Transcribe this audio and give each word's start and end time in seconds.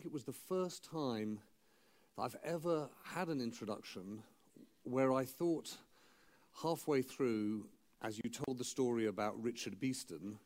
think 0.00 0.06
it 0.06 0.14
was 0.14 0.24
the 0.24 0.32
first 0.32 0.82
time 0.82 1.38
that 2.16 2.22
I've 2.22 2.36
ever 2.42 2.88
had 3.04 3.28
an 3.28 3.38
introduction 3.38 4.22
where 4.84 5.12
I 5.12 5.26
thought 5.26 5.76
halfway 6.62 7.02
through, 7.02 7.66
as 8.00 8.16
you 8.16 8.30
told 8.30 8.56
the 8.56 8.64
story 8.64 9.08
about 9.08 9.38
Richard 9.42 9.78
Beeston, 9.78 10.38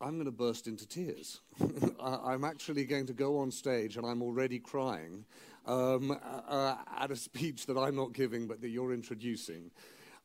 I'm 0.00 0.14
going 0.14 0.24
to 0.24 0.30
burst 0.30 0.68
into 0.68 0.88
tears. 0.88 1.42
I'm 2.00 2.44
actually 2.44 2.86
going 2.86 3.04
to 3.08 3.12
go 3.12 3.36
on 3.36 3.50
stage 3.50 3.98
and 3.98 4.06
I'm 4.06 4.22
already 4.22 4.58
crying 4.58 5.26
um, 5.66 6.18
uh, 6.48 6.76
at 6.98 7.10
a 7.10 7.16
speech 7.16 7.66
that 7.66 7.76
I'm 7.76 7.94
not 7.94 8.14
giving 8.14 8.46
but 8.46 8.62
that 8.62 8.70
you're 8.70 8.94
introducing. 8.94 9.70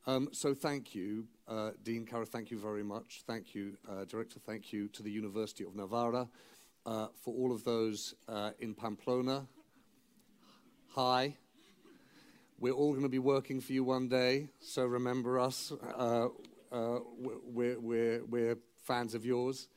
Um, 0.08 0.30
so 0.32 0.54
thank 0.54 0.96
you, 0.96 1.26
uh, 1.50 1.72
Dean 1.84 2.06
Cara, 2.06 2.26
thank 2.26 2.50
you 2.50 2.60
very 2.60 2.84
much. 2.84 3.24
Thank 3.28 3.54
you, 3.54 3.76
uh, 3.92 4.06
Director, 4.06 4.40
thank 4.40 4.72
you 4.72 4.88
to 4.90 5.04
the 5.04 5.12
University 5.12 5.66
of 5.66 5.76
Navarra 5.76 6.30
uh, 6.86 7.08
for 7.24 7.34
all 7.34 7.52
of 7.52 7.64
those 7.64 8.16
uh, 8.28 8.52
in 8.60 8.74
Pamplona. 8.74 9.48
Hi. 10.90 11.38
We're 12.58 12.74
all 12.74 12.92
going 12.92 13.04
to 13.04 13.10
be 13.10 13.20
working 13.20 13.60
for 13.60 13.74
you 13.74 13.84
one 13.84 14.08
day, 14.08 14.50
so 14.62 14.86
remember 14.86 15.40
us. 15.40 15.74
Uh, 15.98 16.30
we're, 16.72 17.80
we're, 17.80 18.24
we're 18.26 18.58
fans 18.84 19.14
of 19.14 19.26
yours. 19.26 19.68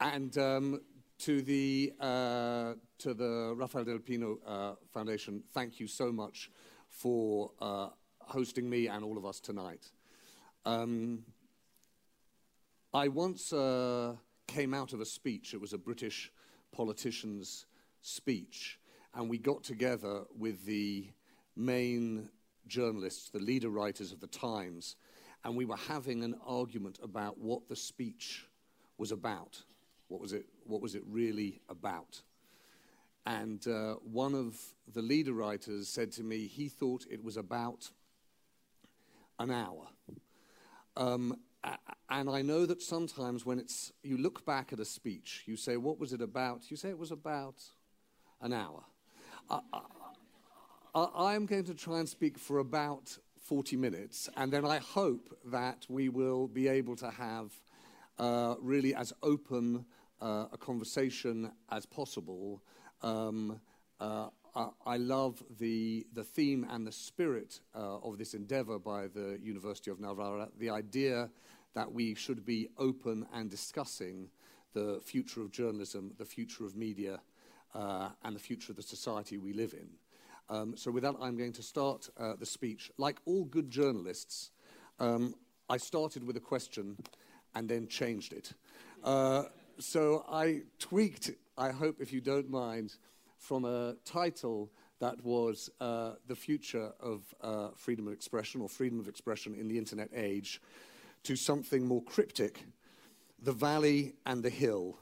And 0.00 0.36
um, 0.38 0.80
to 1.18 1.42
the 1.42 1.92
uh, 2.00 2.74
to 2.98 3.14
the 3.14 3.54
Rafael 3.56 3.84
del 3.84 3.98
Pino 3.98 4.38
uh, 4.46 4.72
Foundation, 4.92 5.42
thank 5.52 5.80
you 5.80 5.86
so 5.86 6.12
much 6.12 6.50
for 6.88 7.52
uh, 7.60 7.88
hosting 8.20 8.68
me 8.68 8.88
and 8.88 9.04
all 9.04 9.18
of 9.18 9.24
us 9.24 9.40
tonight. 9.40 9.90
Um, 10.64 11.24
I 12.92 13.08
once 13.08 13.52
uh, 13.52 14.16
came 14.46 14.74
out 14.74 14.92
of 14.92 15.00
a 15.00 15.04
speech. 15.04 15.54
It 15.54 15.60
was 15.60 15.72
a 15.72 15.78
British 15.78 16.32
politician's 16.72 17.66
speech, 18.02 18.78
and 19.14 19.28
we 19.28 19.38
got 19.38 19.62
together 19.62 20.24
with 20.36 20.64
the 20.64 21.08
main 21.56 22.28
journalists, 22.66 23.30
the 23.30 23.38
leader 23.38 23.70
writers 23.70 24.12
of 24.12 24.20
the 24.20 24.26
Times, 24.26 24.96
and 25.44 25.56
we 25.56 25.64
were 25.64 25.76
having 25.76 26.24
an 26.24 26.34
argument 26.46 26.98
about 27.02 27.38
what 27.38 27.68
the 27.68 27.76
speech 27.76 28.46
was 28.98 29.12
about. 29.12 29.62
What 30.08 30.20
was 30.20 30.32
it, 30.32 30.46
what 30.64 30.80
was 30.80 30.94
it 30.94 31.02
really 31.06 31.60
about? 31.68 32.22
And 33.26 33.66
uh, 33.66 33.94
one 34.04 34.34
of 34.34 34.56
the 34.92 35.02
leader 35.02 35.32
writers 35.32 35.88
said 35.88 36.12
to 36.12 36.22
me 36.22 36.46
he 36.46 36.68
thought 36.68 37.06
it 37.10 37.22
was 37.22 37.36
about 37.36 37.90
an 39.38 39.50
hour. 39.50 39.88
Um, 40.96 41.36
and 42.08 42.30
I 42.30 42.42
know 42.42 42.66
that 42.66 42.82
sometimes 42.82 43.44
when 43.44 43.58
it's, 43.58 43.92
you 44.02 44.18
look 44.18 44.44
back 44.46 44.72
at 44.72 44.80
a 44.80 44.84
speech, 44.84 45.42
you 45.46 45.56
say, 45.56 45.76
What 45.76 45.98
was 45.98 46.12
it 46.12 46.20
about? 46.20 46.70
You 46.70 46.76
say 46.76 46.90
it 46.90 46.98
was 46.98 47.10
about 47.10 47.62
an 48.40 48.52
hour. 48.52 48.84
I, 49.50 49.60
I, 50.94 51.08
I'm 51.16 51.46
going 51.46 51.64
to 51.64 51.74
try 51.74 51.98
and 51.98 52.08
speak 52.08 52.38
for 52.38 52.58
about 52.58 53.16
40 53.40 53.76
minutes, 53.76 54.28
and 54.36 54.52
then 54.52 54.64
I 54.64 54.78
hope 54.78 55.36
that 55.46 55.86
we 55.88 56.08
will 56.08 56.48
be 56.48 56.68
able 56.68 56.96
to 56.96 57.10
have 57.10 57.52
uh, 58.18 58.54
really 58.60 58.94
as 58.94 59.12
open 59.22 59.84
uh, 60.20 60.46
a 60.52 60.58
conversation 60.58 61.52
as 61.70 61.86
possible. 61.86 62.62
Um, 63.02 63.60
uh, 64.00 64.28
I 64.86 64.96
love 64.96 65.42
the, 65.58 66.06
the 66.14 66.24
theme 66.24 66.66
and 66.70 66.86
the 66.86 66.92
spirit 66.92 67.60
uh, 67.74 67.98
of 67.98 68.16
this 68.16 68.32
endeavor 68.32 68.78
by 68.78 69.06
the 69.06 69.38
University 69.42 69.90
of 69.90 70.00
Navarra, 70.00 70.48
the 70.58 70.70
idea 70.70 71.28
that 71.74 71.92
we 71.92 72.14
should 72.14 72.46
be 72.46 72.70
open 72.78 73.26
and 73.34 73.50
discussing 73.50 74.30
the 74.72 74.98
future 75.04 75.42
of 75.42 75.50
journalism, 75.50 76.14
the 76.16 76.24
future 76.24 76.64
of 76.64 76.74
media, 76.74 77.20
uh, 77.74 78.08
and 78.24 78.34
the 78.34 78.40
future 78.40 78.72
of 78.72 78.76
the 78.76 78.82
society 78.82 79.36
we 79.36 79.52
live 79.52 79.74
in. 79.74 79.88
Um, 80.48 80.74
so, 80.74 80.90
with 80.90 81.02
that, 81.02 81.16
I'm 81.20 81.36
going 81.36 81.52
to 81.52 81.62
start 81.62 82.08
uh, 82.18 82.34
the 82.38 82.46
speech. 82.46 82.90
Like 82.96 83.18
all 83.26 83.44
good 83.44 83.70
journalists, 83.70 84.52
um, 85.00 85.34
I 85.68 85.76
started 85.76 86.24
with 86.24 86.36
a 86.36 86.40
question 86.40 86.96
and 87.54 87.68
then 87.68 87.88
changed 87.88 88.32
it. 88.32 88.52
Uh, 89.04 89.44
so, 89.78 90.24
I 90.30 90.62
tweaked, 90.78 91.32
I 91.58 91.72
hope, 91.72 91.96
if 92.00 92.10
you 92.10 92.22
don't 92.22 92.48
mind, 92.48 92.96
from 93.46 93.64
a 93.64 93.94
title 94.04 94.72
that 94.98 95.22
was 95.24 95.70
uh, 95.80 96.14
The 96.26 96.34
Future 96.34 96.90
of 96.98 97.22
uh, 97.40 97.68
Freedom 97.76 98.08
of 98.08 98.12
Expression 98.12 98.60
or 98.60 98.68
Freedom 98.68 98.98
of 98.98 99.06
Expression 99.06 99.54
in 99.54 99.68
the 99.68 99.78
Internet 99.78 100.10
Age 100.12 100.60
to 101.22 101.36
something 101.36 101.86
more 101.86 102.02
cryptic 102.02 102.64
The 103.40 103.52
Valley 103.52 104.14
and 104.26 104.42
the 104.42 104.50
Hill 104.50 104.98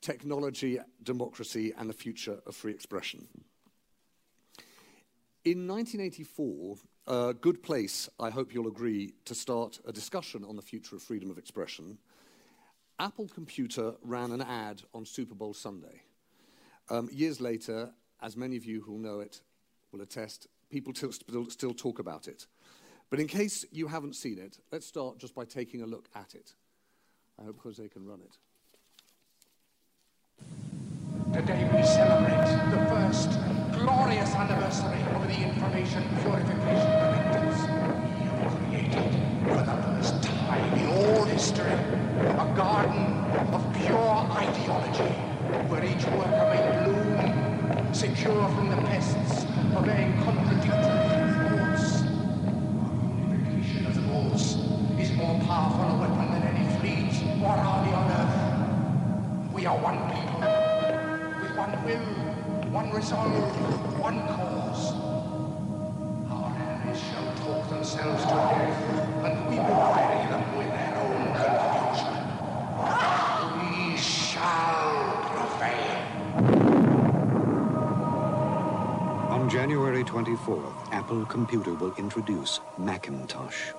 Technology, 0.00 0.80
Democracy, 1.04 1.72
and 1.78 1.88
the 1.88 1.94
Future 1.94 2.40
of 2.44 2.56
Free 2.56 2.72
Expression. 2.72 3.28
In 5.44 5.68
1984, 5.68 6.76
a 7.06 7.34
good 7.34 7.62
place, 7.62 8.08
I 8.18 8.30
hope 8.30 8.52
you'll 8.52 8.66
agree, 8.66 9.14
to 9.26 9.34
start 9.36 9.78
a 9.86 9.92
discussion 9.92 10.44
on 10.44 10.56
the 10.56 10.62
future 10.62 10.96
of 10.96 11.02
freedom 11.02 11.30
of 11.30 11.38
expression, 11.38 11.98
Apple 12.98 13.28
Computer 13.28 13.94
ran 14.02 14.32
an 14.32 14.42
ad 14.42 14.82
on 14.92 15.04
Super 15.04 15.36
Bowl 15.36 15.54
Sunday. 15.54 16.02
Um, 16.88 17.08
years 17.12 17.40
later, 17.40 17.90
as 18.22 18.36
many 18.36 18.56
of 18.56 18.64
you 18.64 18.80
who 18.80 18.98
know 18.98 19.20
it 19.20 19.40
will 19.92 20.02
attest, 20.02 20.46
people 20.70 20.94
still, 20.94 21.50
still 21.50 21.74
talk 21.74 21.98
about 21.98 22.28
it. 22.28 22.46
But 23.10 23.20
in 23.20 23.26
case 23.26 23.64
you 23.70 23.86
haven't 23.86 24.14
seen 24.14 24.38
it, 24.38 24.58
let's 24.72 24.86
start 24.86 25.18
just 25.18 25.34
by 25.34 25.44
taking 25.44 25.82
a 25.82 25.86
look 25.86 26.08
at 26.14 26.34
it. 26.34 26.54
I 27.40 27.44
hope 27.44 27.60
Jose 27.60 27.88
can 27.88 28.06
run 28.06 28.20
it. 28.20 28.38
Today 31.32 31.68
we 31.74 31.82
celebrate 31.82 32.46
the 32.70 32.86
first 32.86 33.30
glorious 33.72 34.34
anniversary 34.34 35.02
of 35.14 35.26
the 35.28 35.42
information 35.42 36.02
purification 36.22 36.90
directives. 36.90 37.60
Created, 38.66 39.12
for 39.44 39.62
the 39.62 39.76
first 39.82 40.22
time 40.22 40.78
in 40.78 40.86
all 40.86 41.24
history, 41.24 41.72
a 41.72 42.52
garden 42.56 43.06
of 43.52 43.62
pure 43.74 44.16
ideology, 44.32 45.25
where 45.68 45.84
each 45.84 46.04
worker 46.06 46.46
may 46.50 46.62
bloom, 46.84 47.94
secure 47.94 48.48
from 48.50 48.70
the 48.70 48.76
pests 48.88 49.46
a 49.88 50.14
contradictory 50.24 51.32
thoughts. 51.38 52.02
Unification 53.18 53.86
of 53.86 53.94
thoughts 54.06 54.56
is 55.00 55.12
more 55.16 55.38
powerful 55.46 55.84
a 55.96 55.98
weapon 56.00 56.30
than 56.32 56.42
any 56.42 56.66
fleet 56.80 57.42
or 57.42 57.52
army 57.52 57.92
on 57.94 58.10
earth. 58.10 59.54
We 59.54 59.66
are 59.66 59.78
one 59.78 59.98
people, 60.12 60.40
with 61.42 61.56
one 61.56 61.84
will, 61.84 62.72
one 62.72 62.90
resolve, 62.92 64.00
one 64.00 64.18
cause. 64.28 64.94
Our 66.30 66.56
enemies 66.58 67.00
shall 67.00 67.34
talk 67.44 67.70
themselves 67.70 68.24
to 68.24 68.34
death, 68.34 68.82
and 69.24 69.48
we 69.50 69.56
will 69.56 69.86
bury 69.94 70.28
them 70.30 70.58
with 70.58 70.70
their 70.72 70.94
own 71.04 71.22
confusion. 71.42 72.16
We 73.58 73.96
shall 73.98 75.22
prevail. 75.30 76.02
On 79.36 79.50
January 79.50 80.02
24th, 80.02 80.92
Apple 80.92 81.26
Computer 81.26 81.74
will 81.74 81.94
introduce 81.96 82.60
Macintosh. 82.78 83.70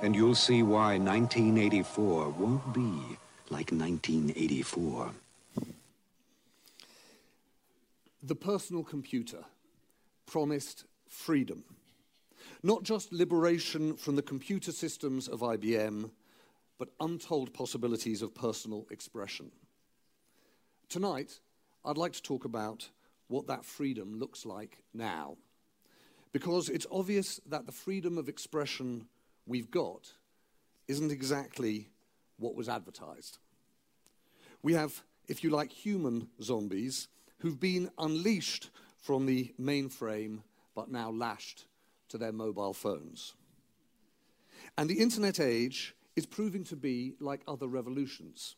And 0.00 0.16
you'll 0.16 0.34
see 0.34 0.62
why 0.62 0.96
1984 0.96 2.30
won't 2.30 2.72
be 2.72 3.18
like 3.50 3.70
1984. 3.70 5.10
The 8.22 8.34
personal 8.34 8.82
computer 8.82 9.44
promised 10.24 10.84
freedom. 11.06 11.62
Not 12.62 12.82
just 12.82 13.12
liberation 13.12 13.96
from 13.96 14.16
the 14.16 14.22
computer 14.22 14.72
systems 14.72 15.28
of 15.28 15.40
IBM, 15.40 16.10
but 16.78 16.88
untold 17.00 17.52
possibilities 17.52 18.22
of 18.22 18.34
personal 18.34 18.86
expression. 18.90 19.50
Tonight, 20.88 21.38
I'd 21.84 21.98
like 21.98 22.14
to 22.14 22.22
talk 22.22 22.46
about 22.46 22.88
what 23.32 23.46
that 23.46 23.64
freedom 23.64 24.18
looks 24.18 24.44
like 24.44 24.78
now. 24.92 25.36
Because 26.32 26.68
it's 26.68 26.86
obvious 26.90 27.40
that 27.46 27.66
the 27.66 27.72
freedom 27.72 28.18
of 28.18 28.28
expression 28.28 29.06
we've 29.46 29.70
got 29.70 30.12
isn't 30.86 31.10
exactly 31.10 31.88
what 32.38 32.54
was 32.54 32.68
advertised. 32.68 33.38
We 34.62 34.74
have, 34.74 35.02
if 35.28 35.42
you 35.42 35.50
like, 35.50 35.72
human 35.72 36.28
zombies 36.42 37.08
who've 37.38 37.58
been 37.58 37.90
unleashed 37.98 38.70
from 38.98 39.26
the 39.26 39.52
mainframe 39.60 40.42
but 40.74 40.90
now 40.90 41.10
lashed 41.10 41.64
to 42.08 42.18
their 42.18 42.32
mobile 42.32 42.74
phones. 42.74 43.34
And 44.76 44.88
the 44.88 45.00
internet 45.00 45.40
age 45.40 45.94
is 46.16 46.26
proving 46.26 46.64
to 46.64 46.76
be 46.76 47.14
like 47.18 47.40
other 47.48 47.66
revolutions, 47.66 48.56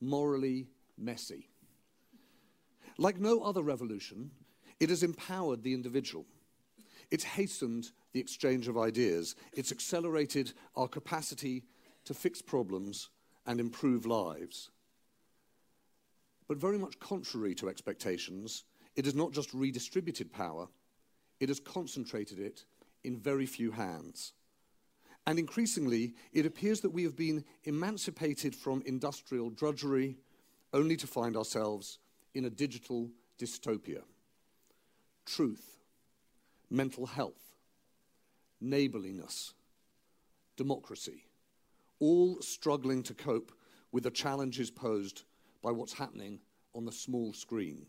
morally 0.00 0.68
messy. 0.96 1.47
Like 2.98 3.20
no 3.20 3.42
other 3.42 3.62
revolution, 3.62 4.32
it 4.80 4.90
has 4.90 5.04
empowered 5.04 5.62
the 5.62 5.72
individual. 5.72 6.26
It's 7.10 7.24
hastened 7.24 7.92
the 8.12 8.20
exchange 8.20 8.68
of 8.68 8.76
ideas. 8.76 9.36
It's 9.52 9.72
accelerated 9.72 10.52
our 10.76 10.88
capacity 10.88 11.64
to 12.04 12.14
fix 12.14 12.42
problems 12.42 13.08
and 13.46 13.60
improve 13.60 14.04
lives. 14.04 14.70
But 16.48 16.58
very 16.58 16.78
much 16.78 16.98
contrary 16.98 17.54
to 17.56 17.68
expectations, 17.68 18.64
it 18.96 19.04
has 19.04 19.14
not 19.14 19.32
just 19.32 19.54
redistributed 19.54 20.32
power, 20.32 20.68
it 21.40 21.48
has 21.48 21.60
concentrated 21.60 22.40
it 22.40 22.64
in 23.04 23.16
very 23.16 23.46
few 23.46 23.70
hands. 23.70 24.32
And 25.26 25.38
increasingly, 25.38 26.14
it 26.32 26.46
appears 26.46 26.80
that 26.80 26.90
we 26.90 27.04
have 27.04 27.14
been 27.14 27.44
emancipated 27.64 28.56
from 28.56 28.82
industrial 28.86 29.50
drudgery 29.50 30.16
only 30.72 30.96
to 30.96 31.06
find 31.06 31.36
ourselves 31.36 31.98
in 32.34 32.44
a 32.44 32.50
digital 32.50 33.10
dystopia. 33.38 34.02
Truth, 35.26 35.78
mental 36.70 37.06
health, 37.06 37.56
neighborliness, 38.60 39.54
democracy, 40.56 41.24
all 42.00 42.40
struggling 42.40 43.02
to 43.04 43.14
cope 43.14 43.52
with 43.92 44.04
the 44.04 44.10
challenges 44.10 44.70
posed 44.70 45.24
by 45.62 45.70
what's 45.70 45.92
happening 45.92 46.40
on 46.74 46.84
the 46.84 46.92
small 46.92 47.32
screen. 47.32 47.86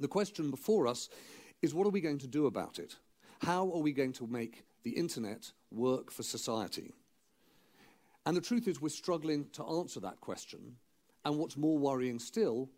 The 0.00 0.08
question 0.08 0.50
before 0.50 0.86
us 0.86 1.08
is 1.62 1.74
what 1.74 1.86
are 1.86 1.90
we 1.90 2.00
going 2.00 2.18
to 2.18 2.26
do 2.26 2.46
about 2.46 2.78
it? 2.78 2.96
How 3.40 3.70
are 3.72 3.80
we 3.80 3.92
going 3.92 4.12
to 4.14 4.26
make 4.26 4.64
the 4.82 4.90
internet 4.90 5.50
work 5.70 6.10
for 6.10 6.22
society? 6.22 6.92
And 8.26 8.36
the 8.36 8.40
truth 8.40 8.68
is, 8.68 8.80
we're 8.80 8.88
struggling 8.88 9.46
to 9.52 9.64
answer 9.64 10.00
that 10.00 10.20
question. 10.20 10.76
And 11.24 11.38
what's 11.38 11.56
more 11.56 11.78
worrying 11.78 12.18
still 12.18 12.70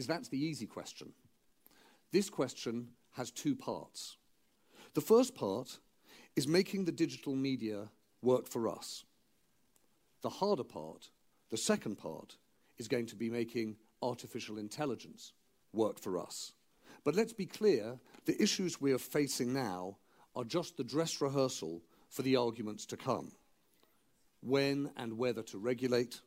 is 0.00 0.06
that's 0.06 0.28
the 0.28 0.42
easy 0.42 0.66
question. 0.66 1.12
This 2.10 2.30
question 2.30 2.88
has 3.12 3.30
two 3.30 3.54
parts. 3.54 4.16
The 4.94 5.00
first 5.00 5.34
part 5.34 5.78
is 6.34 6.48
making 6.48 6.84
the 6.84 6.92
digital 6.92 7.36
media 7.36 7.90
work 8.22 8.48
for 8.48 8.68
us. 8.68 9.04
The 10.22 10.30
harder 10.30 10.64
part, 10.64 11.10
the 11.50 11.56
second 11.56 11.96
part, 11.96 12.38
is 12.78 12.88
going 12.88 13.06
to 13.06 13.16
be 13.16 13.30
making 13.30 13.76
artificial 14.02 14.58
intelligence 14.58 15.34
work 15.72 16.00
for 16.00 16.18
us. 16.18 16.52
But 17.04 17.14
let's 17.14 17.34
be 17.34 17.46
clear 17.46 17.98
the 18.24 18.42
issues 18.42 18.80
we 18.80 18.92
are 18.92 18.98
facing 18.98 19.52
now 19.52 19.98
are 20.34 20.44
just 20.44 20.76
the 20.76 20.84
dress 20.84 21.20
rehearsal 21.20 21.82
for 22.08 22.22
the 22.22 22.36
arguments 22.36 22.86
to 22.86 22.96
come. 22.96 23.32
When 24.40 24.90
and 24.96 25.18
whether 25.18 25.42
to 25.42 25.58
regulate, 25.58 26.20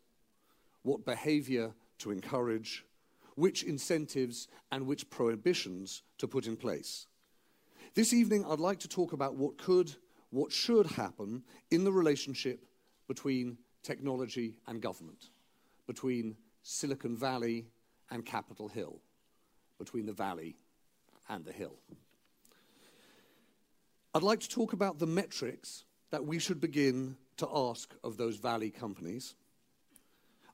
what 0.83 1.05
behavior 1.05 1.73
to 1.99 2.11
encourage, 2.11 2.85
which 3.35 3.63
incentives 3.63 4.47
and 4.71 4.85
which 4.85 5.09
prohibitions 5.09 6.03
to 6.17 6.27
put 6.27 6.47
in 6.47 6.55
place. 6.55 7.07
This 7.95 8.13
evening, 8.13 8.45
I'd 8.47 8.59
like 8.59 8.79
to 8.79 8.87
talk 8.87 9.13
about 9.13 9.35
what 9.35 9.57
could, 9.57 9.93
what 10.31 10.51
should 10.51 10.87
happen 10.87 11.43
in 11.69 11.83
the 11.83 11.91
relationship 11.91 12.65
between 13.07 13.57
technology 13.83 14.57
and 14.67 14.81
government, 14.81 15.29
between 15.85 16.35
Silicon 16.63 17.15
Valley 17.15 17.67
and 18.09 18.25
Capitol 18.25 18.67
Hill, 18.67 18.99
between 19.77 20.05
the 20.05 20.13
valley 20.13 20.55
and 21.29 21.45
the 21.45 21.51
hill. 21.51 21.75
I'd 24.15 24.23
like 24.23 24.39
to 24.41 24.49
talk 24.49 24.73
about 24.73 24.99
the 24.99 25.07
metrics 25.07 25.85
that 26.11 26.25
we 26.25 26.39
should 26.39 26.61
begin 26.61 27.17
to 27.37 27.49
ask 27.51 27.93
of 28.03 28.17
those 28.17 28.37
valley 28.37 28.69
companies. 28.69 29.35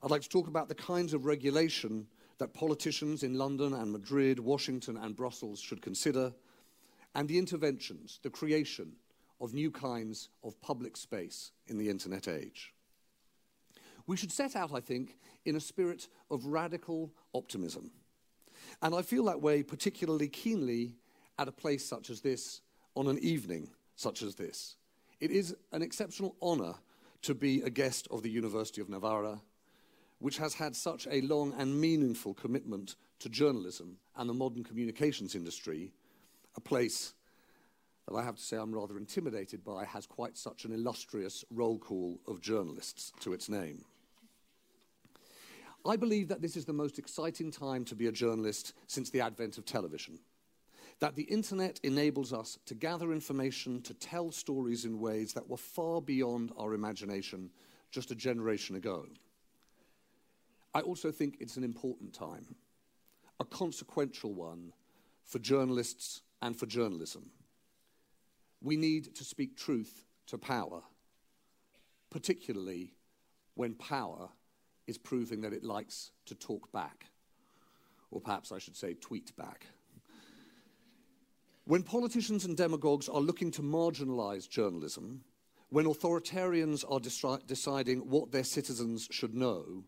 I'd 0.02 0.10
like 0.10 0.22
to 0.22 0.28
talk 0.28 0.48
about 0.48 0.68
the 0.68 0.74
kinds 0.74 1.12
of 1.12 1.26
regulation 1.26 2.06
that 2.40 2.54
politicians 2.54 3.22
in 3.22 3.34
London 3.34 3.74
and 3.74 3.92
Madrid, 3.92 4.40
Washington 4.40 4.96
and 4.96 5.14
Brussels 5.14 5.60
should 5.60 5.80
consider, 5.80 6.32
and 7.14 7.28
the 7.28 7.38
interventions, 7.38 8.18
the 8.22 8.30
creation 8.30 8.92
of 9.40 9.54
new 9.54 9.70
kinds 9.70 10.30
of 10.42 10.60
public 10.60 10.96
space 10.96 11.52
in 11.68 11.78
the 11.78 11.88
internet 11.88 12.26
age. 12.28 12.74
We 14.06 14.16
should 14.16 14.32
set 14.32 14.56
out, 14.56 14.72
I 14.74 14.80
think, 14.80 15.18
in 15.44 15.54
a 15.54 15.60
spirit 15.60 16.08
of 16.30 16.46
radical 16.46 17.12
optimism. 17.34 17.90
And 18.82 18.94
I 18.94 19.02
feel 19.02 19.26
that 19.26 19.42
way 19.42 19.62
particularly 19.62 20.28
keenly 20.28 20.96
at 21.38 21.46
a 21.46 21.52
place 21.52 21.84
such 21.84 22.10
as 22.10 22.22
this, 22.22 22.62
on 22.96 23.06
an 23.06 23.18
evening 23.18 23.70
such 23.96 24.22
as 24.22 24.34
this. 24.34 24.76
It 25.20 25.30
is 25.30 25.54
an 25.72 25.82
exceptional 25.82 26.36
honor 26.40 26.74
to 27.22 27.34
be 27.34 27.60
a 27.60 27.70
guest 27.70 28.08
of 28.10 28.22
the 28.22 28.30
University 28.30 28.80
of 28.80 28.88
Navarra 28.88 29.40
which 30.20 30.38
has 30.38 30.54
had 30.54 30.76
such 30.76 31.08
a 31.10 31.22
long 31.22 31.52
and 31.58 31.80
meaningful 31.80 32.34
commitment 32.34 32.94
to 33.18 33.28
journalism 33.28 33.96
and 34.16 34.28
the 34.28 34.34
modern 34.34 34.62
communications 34.62 35.34
industry, 35.34 35.92
a 36.56 36.60
place 36.60 37.14
that 38.06 38.14
I 38.14 38.22
have 38.22 38.36
to 38.36 38.42
say 38.42 38.56
I'm 38.56 38.74
rather 38.74 38.98
intimidated 38.98 39.64
by, 39.64 39.84
has 39.84 40.06
quite 40.06 40.36
such 40.36 40.64
an 40.64 40.72
illustrious 40.72 41.44
roll 41.50 41.78
call 41.78 42.20
of 42.28 42.40
journalists 42.40 43.12
to 43.20 43.32
its 43.32 43.48
name. 43.48 43.84
I 45.86 45.96
believe 45.96 46.28
that 46.28 46.42
this 46.42 46.56
is 46.56 46.66
the 46.66 46.72
most 46.74 46.98
exciting 46.98 47.50
time 47.50 47.86
to 47.86 47.94
be 47.94 48.06
a 48.06 48.12
journalist 48.12 48.74
since 48.86 49.08
the 49.08 49.22
advent 49.22 49.56
of 49.56 49.64
television. 49.64 50.18
That 50.98 51.16
the 51.16 51.22
internet 51.22 51.80
enables 51.82 52.34
us 52.34 52.58
to 52.66 52.74
gather 52.74 53.12
information, 53.12 53.80
to 53.82 53.94
tell 53.94 54.30
stories 54.30 54.84
in 54.84 55.00
ways 55.00 55.32
that 55.32 55.48
were 55.48 55.56
far 55.56 56.02
beyond 56.02 56.52
our 56.58 56.74
imagination 56.74 57.48
just 57.90 58.10
a 58.10 58.14
generation 58.14 58.76
ago. 58.76 59.06
I 60.74 60.80
also 60.80 61.10
think 61.10 61.36
it's 61.40 61.56
an 61.56 61.64
important 61.64 62.12
time, 62.12 62.54
a 63.40 63.44
consequential 63.44 64.32
one 64.32 64.72
for 65.24 65.38
journalists 65.38 66.22
and 66.42 66.56
for 66.56 66.66
journalism. 66.66 67.30
We 68.62 68.76
need 68.76 69.14
to 69.16 69.24
speak 69.24 69.56
truth 69.56 70.04
to 70.26 70.38
power, 70.38 70.82
particularly 72.10 72.94
when 73.54 73.74
power 73.74 74.28
is 74.86 74.98
proving 74.98 75.40
that 75.40 75.52
it 75.52 75.64
likes 75.64 76.12
to 76.26 76.34
talk 76.34 76.70
back, 76.72 77.06
or 78.10 78.20
perhaps 78.20 78.52
I 78.52 78.58
should 78.58 78.76
say, 78.76 78.94
tweet 78.94 79.34
back. 79.36 79.66
When 81.64 81.82
politicians 81.82 82.44
and 82.44 82.56
demagogues 82.56 83.08
are 83.08 83.20
looking 83.20 83.50
to 83.52 83.62
marginalize 83.62 84.48
journalism, 84.48 85.22
when 85.68 85.86
authoritarians 85.86 86.84
are 86.90 86.98
deci- 86.98 87.46
deciding 87.46 88.00
what 88.10 88.32
their 88.32 88.44
citizens 88.44 89.06
should 89.10 89.34
know, 89.34 89.84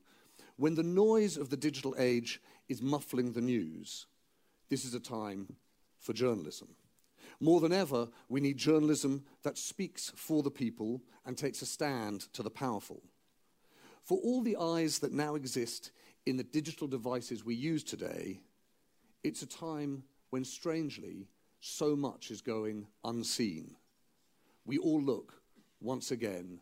when 0.63 0.77
the 0.77 0.83
noise 0.85 1.37
of 1.37 1.51
the 1.51 1.57
digital 1.57 1.93
age 1.99 2.41
is 2.69 2.81
muffling 2.81 3.33
the 3.33 3.41
news, 3.41 4.07
this 4.69 4.85
is 4.85 4.95
a 4.95 5.01
time 5.01 5.57
for 5.99 6.13
journalism. 6.13 6.69
More 7.41 7.61
than 7.61 7.73
ever, 7.73 8.07
we 8.29 8.41
need 8.41 8.59
journalism 8.59 9.25
that 9.43 9.59
speaks 9.59 10.13
for 10.15 10.41
the 10.45 10.53
people 10.53 11.03
and 11.27 11.37
takes 11.37 11.63
a 11.63 11.67
stand 11.67 12.33
to 12.35 12.45
the 12.45 12.49
powerful. 12.49 13.03
For 14.05 14.19
all 14.19 14.41
the 14.41 14.57
eyes 14.57 15.01
that 15.01 15.13
now 15.13 15.35
exist 15.35 15.91
in 16.27 16.37
the 16.37 16.45
digital 16.45 16.87
devices 16.87 17.45
we 17.45 17.57
use 17.57 17.83
today, 17.83 18.39
it's 19.25 19.43
a 19.43 19.47
time 19.47 20.05
when, 20.31 20.45
strangely, 20.45 21.27
so 21.59 21.97
much 21.97 22.31
is 22.31 22.41
going 22.41 22.87
unseen. 23.05 23.75
We 24.65 24.79
all 24.79 25.03
look, 25.03 25.43
once 25.81 26.13
again, 26.13 26.61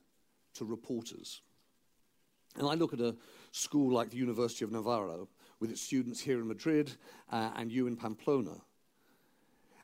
to 0.55 0.65
reporters. 0.65 1.43
And 2.57 2.67
I 2.67 2.75
look 2.75 2.93
at 2.93 3.01
a 3.01 3.17
school 3.53 3.93
like 3.93 4.11
the 4.11 4.17
University 4.17 4.65
of 4.65 4.73
Navarro, 4.73 5.29
with 5.61 5.71
its 5.71 5.83
students 5.83 6.21
here 6.21 6.41
in 6.41 6.49
Madrid 6.49 6.91
uh, 7.31 7.51
and 7.57 7.71
you 7.71 7.87
in 7.87 7.97
Pamplona. 7.97 8.57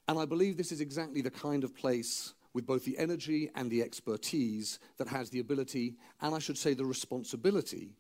And 0.08 0.18
I 0.18 0.24
believe 0.24 0.56
this 0.56 0.72
is 0.72 0.80
exactly 0.80 1.20
the 1.20 1.30
kind 1.30 1.64
of 1.64 1.74
place 1.74 2.34
with 2.54 2.66
both 2.66 2.84
the 2.84 2.96
energy 2.96 3.50
and 3.54 3.70
the 3.70 3.82
expertise 3.82 4.78
that 4.96 5.08
has 5.08 5.28
the 5.28 5.40
ability, 5.40 5.96
and 6.22 6.34
I 6.34 6.38
should 6.38 6.56
say 6.56 6.72
the 6.72 6.86
responsibility, 6.86 7.90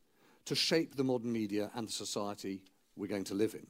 to 0.46 0.54
shape 0.54 0.94
the 0.94 1.04
modern 1.04 1.32
media 1.32 1.70
and 1.74 1.86
the 1.86 1.92
society 1.92 2.62
we're 2.96 3.08
going 3.08 3.24
to 3.24 3.34
live 3.34 3.54
in. 3.54 3.66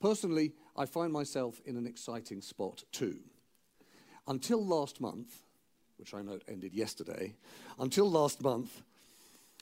Personally, 0.00 0.52
I 0.76 0.84
find 0.84 1.12
myself 1.12 1.60
in 1.64 1.76
an 1.76 1.86
exciting 1.86 2.42
spot 2.42 2.84
too. 2.92 3.20
Until 4.28 4.64
last 4.64 5.00
month, 5.00 5.44
which 5.96 6.12
I 6.12 6.20
note 6.20 6.42
ended 6.48 6.74
yesterday, 6.74 7.34
until 7.78 8.10
last 8.10 8.42
month, 8.42 8.82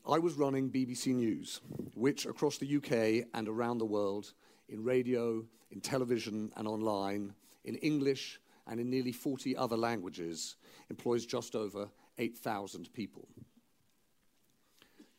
I 0.07 0.19
was 0.19 0.35
running 0.35 0.71
BBC 0.71 1.15
News, 1.15 1.63
which 1.95 2.27
across 2.27 2.59
the 2.59 2.77
UK 2.77 3.27
and 3.33 3.49
around 3.49 3.79
the 3.79 3.87
world, 3.87 4.35
in 4.69 4.85
radio, 4.85 5.43
in 5.71 5.81
television, 5.81 6.53
and 6.57 6.69
online, 6.69 7.33
in 7.65 7.77
English, 7.77 8.39
and 8.67 8.79
in 8.79 8.91
nearly 8.91 9.13
40 9.13 9.57
other 9.57 9.79
languages, 9.79 10.57
employs 10.91 11.25
just 11.25 11.57
over 11.57 11.89
8,000 12.19 12.93
people. 12.93 13.27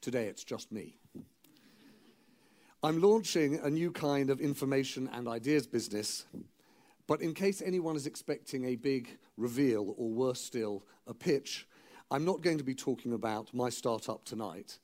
Today 0.01 0.27
it's 0.27 0.44
just 0.44 0.72
me. 0.72 0.98
I'm 2.84 3.01
launching 3.01 3.56
a 3.63 3.70
new 3.72 3.92
kind 3.92 4.30
of 4.30 4.39
information 4.39 5.10
and 5.12 5.27
ideas 5.27 5.65
business, 5.65 6.27
but 7.08 7.22
in 7.22 7.34
case 7.34 7.63
anyone 7.65 7.96
is 7.96 8.06
expecting 8.06 8.65
a 8.65 8.75
big 8.75 9.18
reveal, 9.36 9.96
or 9.98 10.10
worse 10.10 10.42
still, 10.42 10.84
a 11.08 11.13
pitch, 11.15 11.68
I'm 12.12 12.24
not 12.24 12.41
going 12.41 12.59
to 12.59 12.63
be 12.63 12.75
talking 12.75 13.13
about 13.13 13.53
my 13.53 13.69
startup 13.69 14.25
tonight. 14.25 14.77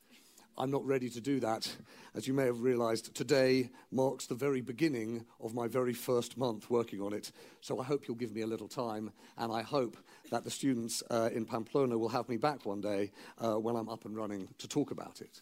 I'm 0.58 0.70
not 0.70 0.84
ready 0.84 1.08
to 1.10 1.20
do 1.20 1.38
that. 1.40 1.72
As 2.14 2.26
you 2.26 2.34
may 2.34 2.44
have 2.44 2.60
realized, 2.60 3.14
today 3.14 3.70
marks 3.90 4.26
the 4.26 4.34
very 4.34 4.60
beginning 4.60 5.24
of 5.40 5.54
my 5.54 5.68
very 5.68 5.94
first 5.94 6.36
month 6.36 6.68
working 6.68 7.00
on 7.00 7.12
it. 7.12 7.30
So 7.60 7.80
I 7.80 7.84
hope 7.84 8.06
you'll 8.06 8.16
give 8.16 8.34
me 8.34 8.42
a 8.42 8.46
little 8.46 8.68
time, 8.68 9.12
and 9.38 9.52
I 9.52 9.62
hope 9.62 9.96
that 10.30 10.42
the 10.42 10.50
students 10.50 11.02
uh, 11.10 11.30
in 11.32 11.46
Pamplona 11.46 11.96
will 11.96 12.08
have 12.08 12.28
me 12.28 12.36
back 12.36 12.66
one 12.66 12.80
day 12.80 13.12
uh, 13.38 13.54
when 13.54 13.76
I'm 13.76 13.88
up 13.88 14.04
and 14.04 14.16
running 14.16 14.48
to 14.58 14.66
talk 14.66 14.90
about 14.90 15.20
it. 15.20 15.40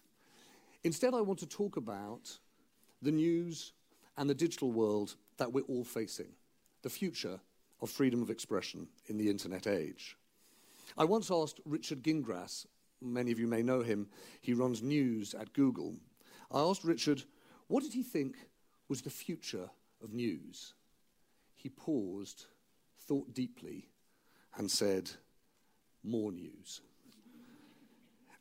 Instead, 0.84 1.14
I 1.14 1.22
want 1.22 1.40
to 1.40 1.46
talk 1.46 1.76
about 1.76 2.38
the 3.02 3.12
news, 3.12 3.72
and 4.18 4.28
the 4.28 4.34
digital 4.34 4.70
world 4.70 5.14
that 5.38 5.50
we're 5.50 5.62
all 5.62 5.84
facing, 5.84 6.28
the 6.82 6.90
future 6.90 7.40
of 7.80 7.88
freedom 7.88 8.20
of 8.20 8.28
expression 8.28 8.86
in 9.06 9.16
the 9.16 9.30
internet 9.30 9.66
age. 9.66 10.16
I 10.96 11.04
once 11.04 11.30
asked 11.30 11.60
Richard 11.64 12.02
Gingras, 12.02 12.66
many 13.00 13.32
of 13.32 13.38
you 13.38 13.46
may 13.46 13.62
know 13.62 13.82
him, 13.82 14.08
he 14.40 14.52
runs 14.54 14.82
news 14.82 15.34
at 15.34 15.52
Google. 15.52 15.96
I 16.50 16.60
asked 16.60 16.84
Richard, 16.84 17.22
what 17.68 17.82
did 17.82 17.92
he 17.92 18.02
think 18.02 18.36
was 18.88 19.02
the 19.02 19.10
future 19.10 19.70
of 20.02 20.12
news? 20.12 20.74
He 21.54 21.68
paused, 21.68 22.46
thought 22.98 23.32
deeply, 23.34 23.88
and 24.56 24.70
said, 24.70 25.10
more 26.02 26.32
news. 26.32 26.80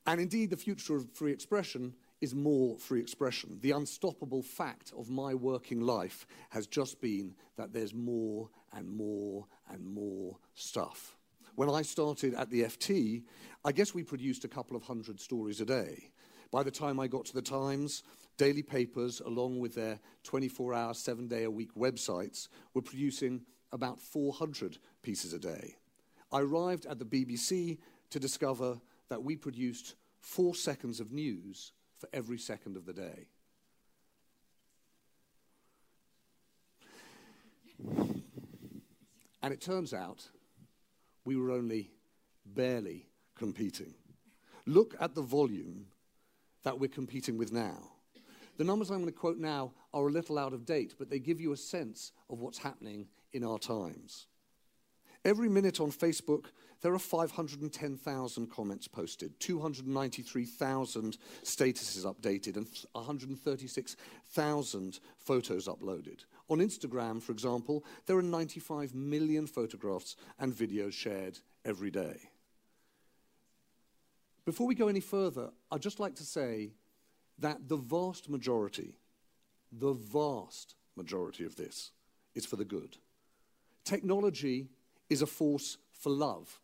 And 0.08 0.20
indeed, 0.20 0.50
the 0.50 0.58
future 0.58 0.96
of 0.96 1.12
free 1.14 1.32
expression 1.32 1.94
is 2.22 2.34
more 2.34 2.78
free 2.78 3.00
expression. 3.00 3.60
The 3.62 3.72
unstoppable 3.72 4.42
fact 4.42 4.92
of 4.98 5.10
my 5.10 5.36
working 5.36 5.82
life 5.82 6.26
has 6.50 6.66
just 6.66 7.00
been 7.00 7.36
that 7.58 7.74
there's 7.74 7.94
more 7.94 8.50
and 8.74 8.90
more 8.90 9.46
and 9.70 9.86
more 9.86 10.38
stuff. 10.56 11.19
When 11.60 11.70
I 11.70 11.82
started 11.82 12.36
at 12.36 12.50
the 12.50 12.62
FT, 12.62 13.24
I 13.66 13.74
guess 13.74 13.94
we 13.94 14.02
produced 14.02 14.46
a 14.46 14.48
couple 14.48 14.78
of 14.78 14.84
hundred 14.84 15.20
stories 15.20 15.60
a 15.60 15.66
day. 15.66 16.10
By 16.52 16.64
the 16.64 16.72
time 16.72 17.02
I 17.02 17.08
got 17.08 17.26
to 17.26 17.34
the 17.34 17.42
Times, 17.42 18.04
daily 18.38 18.64
papers, 18.64 19.20
along 19.20 19.60
with 19.60 19.76
their 19.76 20.00
24 20.24 20.74
hour, 20.74 20.94
seven 20.94 21.28
day 21.28 21.44
a 21.44 21.52
week 21.52 21.76
websites, 21.76 22.48
were 22.74 22.82
producing 22.82 23.42
about 23.74 24.00
400 24.00 24.78
pieces 25.02 25.34
a 25.34 25.38
day. 25.38 25.76
I 26.32 26.40
arrived 26.40 26.86
at 26.86 26.98
the 26.98 27.04
BBC 27.04 27.80
to 28.12 28.22
discover 28.22 28.80
that 29.10 29.22
we 29.22 29.36
produced 29.36 29.96
four 30.22 30.56
seconds 30.56 31.02
of 31.02 31.12
news 31.12 31.74
for 31.98 32.08
every 32.14 32.38
second 32.38 32.78
of 32.78 32.86
the 32.86 32.94
day. 32.94 33.28
And 39.44 39.54
it 39.54 39.60
turns 39.60 39.94
out 39.94 40.30
we 41.30 41.38
were 41.38 41.52
only 41.52 41.92
barely 42.44 43.06
competing. 43.36 43.94
Look 44.66 44.96
at 45.00 45.14
the 45.14 45.22
volume 45.22 45.86
that 46.64 46.80
we're 46.80 46.88
competing 46.88 47.38
with 47.38 47.54
now. 47.54 47.92
The 48.58 48.64
numbers 48.64 48.90
I'm 48.90 49.02
going 49.02 49.14
to 49.14 49.20
quote 49.20 49.38
now 49.38 49.74
are 49.94 50.08
a 50.08 50.12
little 50.12 50.40
out 50.40 50.54
of 50.54 50.66
date, 50.66 50.96
but 50.98 51.12
they 51.12 51.20
give 51.20 51.40
you 51.40 51.54
a 51.54 51.58
sense 51.58 52.14
of 52.32 52.40
what's 52.40 52.58
happening 52.58 53.10
in 53.32 53.44
our 53.44 53.60
times. 53.60 54.26
Every 55.24 55.50
minute 55.50 55.80
on 55.80 55.92
Facebook, 55.92 56.46
there 56.82 56.96
are 56.96 56.98
510,000 56.98 58.50
comments 58.50 58.88
posted, 58.88 59.40
293,000 59.40 61.16
statuses 61.44 62.06
updated, 62.06 62.58
and 62.58 62.66
136,000 62.94 65.00
photos 65.20 65.68
uploaded. 65.68 66.26
On 66.50 66.58
Instagram, 66.58 67.22
for 67.22 67.32
example, 67.32 67.86
there 68.08 68.18
are 68.18 68.24
95 68.24 68.96
million 68.96 69.46
photographs 69.46 70.16
and 70.40 70.52
videos 70.52 70.94
shared 70.94 71.38
every 71.64 71.92
day. 71.92 72.18
Before 74.46 74.66
we 74.66 74.74
go 74.74 74.88
any 74.88 75.00
further, 75.00 75.52
I'd 75.72 75.82
just 75.82 76.00
like 76.00 76.16
to 76.16 76.24
say 76.24 76.72
that 77.38 77.70
the 77.70 77.78
vast 77.78 78.30
majority, 78.30 78.98
the 79.72 79.94
vast 79.94 80.76
majority 80.96 81.46
of 81.46 81.56
this 81.56 81.92
is 82.34 82.48
for 82.48 82.56
the 82.56 82.66
good. 82.66 82.98
Technology 83.86 84.70
is 85.10 85.22
a 85.22 85.28
force 85.28 85.78
for 85.92 86.10
love. 86.10 86.60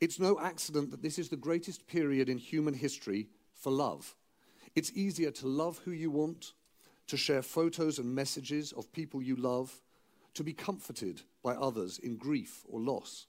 It's 0.00 0.18
no 0.18 0.40
accident 0.40 0.90
that 0.90 1.02
this 1.02 1.18
is 1.18 1.28
the 1.28 1.36
greatest 1.36 1.86
period 1.86 2.28
in 2.28 2.38
human 2.38 2.74
history 2.74 3.28
for 3.54 3.70
love. 3.70 4.14
It's 4.74 4.92
easier 4.94 5.30
to 5.32 5.46
love 5.46 5.80
who 5.84 5.90
you 5.90 6.10
want, 6.10 6.54
to 7.12 7.18
share 7.18 7.42
photos 7.42 7.98
and 7.98 8.14
messages 8.14 8.72
of 8.72 8.90
people 8.90 9.20
you 9.20 9.36
love, 9.36 9.82
to 10.32 10.42
be 10.42 10.54
comforted 10.54 11.20
by 11.44 11.52
others 11.52 11.98
in 11.98 12.16
grief 12.16 12.64
or 12.66 12.80
loss, 12.80 13.26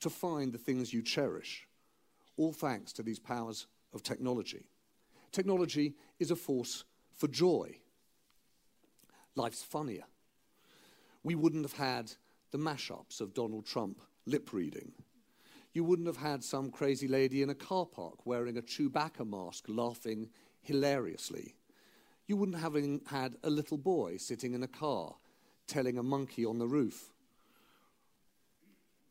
to 0.00 0.08
find 0.08 0.50
the 0.50 0.56
things 0.56 0.94
you 0.94 1.02
cherish, 1.02 1.68
all 2.38 2.54
thanks 2.54 2.90
to 2.90 3.02
these 3.02 3.18
powers 3.18 3.66
of 3.92 4.02
technology. 4.02 4.64
Technology 5.30 5.92
is 6.18 6.30
a 6.30 6.36
force 6.36 6.84
for 7.12 7.28
joy. 7.28 7.76
Life's 9.34 9.62
funnier. 9.62 10.04
We 11.22 11.34
wouldn't 11.34 11.66
have 11.70 11.76
had 11.76 12.10
the 12.50 12.56
mashups 12.56 13.20
of 13.20 13.34
Donald 13.34 13.66
Trump 13.66 14.00
lip 14.24 14.54
reading. 14.54 14.92
You 15.74 15.84
wouldn't 15.84 16.08
have 16.08 16.16
had 16.16 16.42
some 16.42 16.70
crazy 16.70 17.08
lady 17.08 17.42
in 17.42 17.50
a 17.50 17.54
car 17.54 17.84
park 17.84 18.24
wearing 18.24 18.56
a 18.56 18.62
Chewbacca 18.62 19.28
mask 19.28 19.66
laughing 19.68 20.30
hilariously. 20.62 21.57
You 22.28 22.36
wouldn't 22.36 22.58
have 22.58 22.76
had 23.06 23.36
a 23.42 23.48
little 23.48 23.78
boy 23.78 24.18
sitting 24.18 24.52
in 24.52 24.62
a 24.62 24.68
car 24.68 25.14
telling 25.66 25.96
a 25.96 26.02
monkey 26.02 26.44
on 26.44 26.58
the 26.58 26.68
roof 26.68 27.10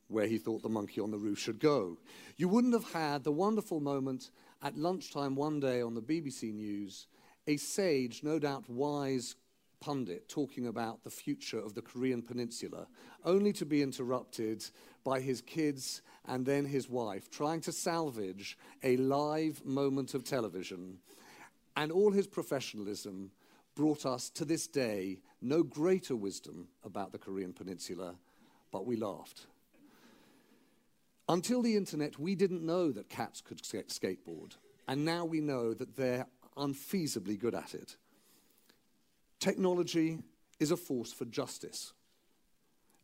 where 0.07 0.27
he 0.27 0.37
thought 0.37 0.61
the 0.61 0.69
monkey 0.69 1.01
on 1.01 1.09
the 1.09 1.17
roof 1.17 1.39
should 1.39 1.59
go. 1.59 1.97
You 2.37 2.47
wouldn't 2.47 2.73
have 2.73 2.93
had 2.93 3.23
the 3.23 3.31
wonderful 3.31 3.79
moment 3.79 4.29
at 4.61 4.77
lunchtime 4.77 5.35
one 5.35 5.59
day 5.59 5.81
on 5.81 5.95
the 5.95 6.01
BBC 6.01 6.53
News, 6.53 7.07
a 7.47 7.57
sage, 7.57 8.21
no 8.23 8.37
doubt 8.37 8.69
wise 8.69 9.35
pundit 9.79 10.29
talking 10.29 10.67
about 10.67 11.03
the 11.03 11.09
future 11.09 11.59
of 11.59 11.73
the 11.73 11.81
Korean 11.81 12.21
Peninsula, 12.21 12.87
only 13.25 13.51
to 13.53 13.65
be 13.65 13.81
interrupted 13.81 14.63
by 15.03 15.19
his 15.19 15.41
kids 15.41 16.03
and 16.25 16.45
then 16.45 16.65
his 16.65 16.87
wife 16.87 17.29
trying 17.31 17.61
to 17.61 17.71
salvage 17.71 18.57
a 18.83 18.95
live 18.97 19.65
moment 19.65 20.13
of 20.13 20.23
television. 20.23 20.99
And 21.77 21.91
all 21.91 22.11
his 22.11 22.25
professionalism 22.25 23.31
brought 23.75 24.05
us 24.05 24.31
to 24.31 24.43
this 24.43 24.65
day 24.65 25.19
no 25.41 25.61
greater 25.61 26.15
wisdom 26.15 26.67
about 26.83 27.11
the 27.11 27.19
Korean 27.19 27.53
Peninsula, 27.53 28.15
but 28.71 28.87
we 28.87 28.95
laughed. 28.95 29.45
Until 31.29 31.61
the 31.61 31.77
internet, 31.77 32.17
we 32.17 32.33
didn't 32.33 32.65
know 32.65 32.91
that 32.91 33.09
cats 33.09 33.41
could 33.41 33.61
skateboard, 33.61 34.53
and 34.87 35.05
now 35.05 35.23
we 35.23 35.39
know 35.39 35.75
that 35.75 35.95
they're 35.95 36.25
unfeasibly 36.57 37.37
good 37.37 37.53
at 37.53 37.75
it. 37.75 37.95
Technology 39.39 40.17
is 40.59 40.71
a 40.71 40.77
force 40.77 41.13
for 41.13 41.25
justice. 41.25 41.93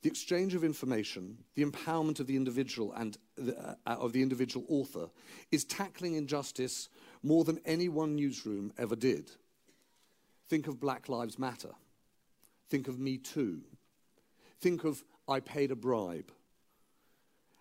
The 0.02 0.10
exchange 0.10 0.56
of 0.56 0.64
information, 0.64 1.38
the 1.54 1.64
empowerment 1.64 2.20
of 2.20 2.26
the 2.26 2.36
individual 2.36 2.92
and 2.94 3.18
the, 3.36 3.78
uh, 3.86 3.96
of 3.96 4.14
the 4.14 4.24
individual 4.24 4.66
author 4.68 5.10
is 5.52 5.64
tackling 5.64 6.16
injustice 6.16 6.90
more 7.24 7.44
than 7.44 7.60
any 7.66 7.90
one 7.90 8.16
newsroom 8.16 8.74
ever 8.78 8.96
did. 8.96 9.32
Think 10.48 10.68
of 10.68 10.80
Black 10.80 11.08
Lives 11.10 11.40
Matter. 11.40 11.72
Think 12.70 12.88
of 12.88 13.00
Me 13.00 13.18
Too. 13.18 13.62
Think 14.60 14.84
of 14.84 15.04
I 15.28 15.40
Paid 15.40 15.72
a 15.72 15.76
Bribe. 15.76 16.32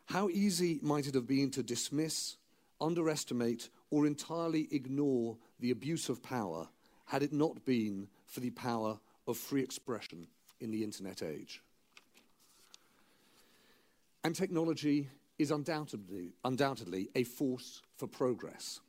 How 0.07 0.29
easy 0.29 0.79
might 0.83 1.07
it 1.07 1.15
have 1.15 1.27
been 1.27 1.51
to 1.53 1.63
dismiss, 1.63 2.37
underestimate, 2.81 3.69
or 3.91 4.07
entirely 4.07 4.69
ignore 4.73 5.37
the 5.61 5.71
abuse 5.71 6.09
of 6.09 6.23
power 6.23 6.69
had 7.07 7.23
it 7.23 7.33
not 7.33 7.65
been 7.65 8.09
for 8.27 8.41
the 8.41 8.51
power 8.51 8.99
of 9.27 9.37
free 9.37 9.63
expression 9.63 10.27
in 10.61 10.71
the 10.71 10.83
internet 10.83 11.23
age. 11.23 11.63
And 14.25 14.35
technology 14.35 15.09
is 15.39 15.51
undoubtedly, 15.51 16.33
undoubtedly 16.45 17.09
a 17.15 17.25
force 17.25 17.83
for 17.97 18.07
progress. 18.07 18.81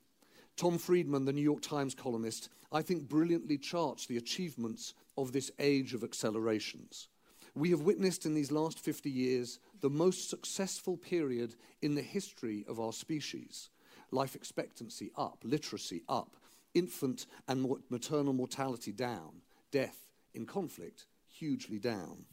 Tom 0.55 0.77
Friedman, 0.77 1.25
the 1.25 1.33
New 1.33 1.41
York 1.41 1.61
Times 1.61 1.95
columnist, 1.95 2.49
I 2.71 2.81
think 2.81 3.09
brilliantly 3.09 3.57
charts 3.57 4.05
the 4.05 4.17
achievements 4.17 4.93
of 5.17 5.31
this 5.31 5.51
age 5.59 5.93
of 5.93 6.03
accelerations. 6.03 7.07
We 7.55 7.69
have 7.69 7.81
witnessed 7.81 8.25
in 8.25 8.33
these 8.33 8.51
last 8.51 8.79
50 8.79 9.09
years 9.09 9.59
the 9.81 9.89
most 9.89 10.29
successful 10.29 10.97
period 10.97 11.55
in 11.81 11.95
the 11.95 12.01
history 12.01 12.65
of 12.67 12.79
our 12.79 12.93
species. 12.93 13.69
Life 14.11 14.35
expectancy 14.35 15.11
up, 15.17 15.39
literacy 15.43 16.01
up, 16.09 16.35
infant 16.73 17.27
and 17.47 17.67
maternal 17.89 18.33
mortality 18.33 18.91
down, 18.91 19.41
death 19.71 20.07
in 20.33 20.45
conflict 20.45 21.05
hugely 21.27 21.79
down. 21.79 22.25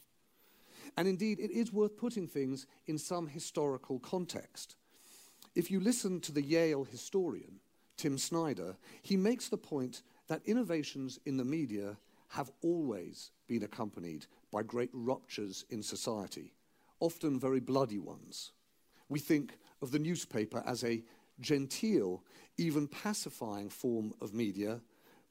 And 0.96 1.06
indeed, 1.06 1.38
it 1.38 1.50
is 1.50 1.72
worth 1.72 1.96
putting 1.96 2.26
things 2.26 2.66
in 2.86 2.98
some 2.98 3.26
historical 3.26 3.98
context. 3.98 4.76
If 5.54 5.70
you 5.70 5.80
listen 5.80 6.20
to 6.20 6.32
the 6.32 6.42
Yale 6.42 6.84
historian, 6.84 7.60
Tim 8.00 8.16
Snyder, 8.16 8.78
he 9.02 9.14
makes 9.14 9.50
the 9.50 9.58
point 9.58 10.00
that 10.28 10.40
innovations 10.46 11.20
in 11.26 11.36
the 11.36 11.44
media 11.44 11.98
have 12.28 12.50
always 12.62 13.30
been 13.46 13.62
accompanied 13.62 14.24
by 14.50 14.62
great 14.62 14.88
ruptures 14.94 15.66
in 15.68 15.82
society, 15.82 16.54
often 17.00 17.38
very 17.38 17.60
bloody 17.60 17.98
ones. 17.98 18.52
We 19.10 19.18
think 19.18 19.58
of 19.82 19.90
the 19.90 19.98
newspaper 19.98 20.62
as 20.64 20.82
a 20.82 21.02
genteel, 21.40 22.24
even 22.56 22.88
pacifying 22.88 23.68
form 23.68 24.14
of 24.22 24.32
media, 24.32 24.80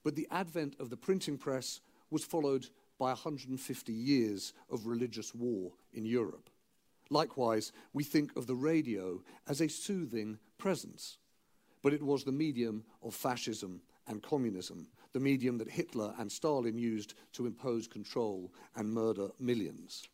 but 0.04 0.16
the 0.16 0.28
advent 0.30 0.76
of 0.80 0.92
the 0.92 0.98
printing 0.98 1.40
press 1.40 1.82
was 2.12 2.24
followed 2.24 2.68
by 3.00 3.08
150 3.08 3.92
years 3.92 4.54
of 4.70 4.86
religious 4.86 5.34
war 5.34 5.72
in 5.92 6.06
Europe. 6.06 6.52
Likewise, 7.10 7.72
we 7.94 8.04
think 8.04 8.36
of 8.38 8.46
the 8.46 8.54
radio 8.54 9.24
as 9.48 9.60
a 9.60 9.68
soothing 9.68 10.38
presence, 10.60 11.18
but 11.82 11.94
it 11.94 12.04
was 12.04 12.24
the 12.24 12.32
medium 12.32 12.84
of 13.04 13.14
fascism 13.14 13.82
and 14.08 14.22
communism, 14.22 14.88
the 15.14 15.20
medium 15.20 15.58
that 15.60 15.70
Hitler 15.70 16.14
and 16.18 16.32
Stalin 16.32 16.78
used 16.78 17.14
to 17.34 17.46
impose 17.46 17.88
control 17.88 18.52
and 18.76 18.92
murder 18.92 19.30
millions. 19.40 20.08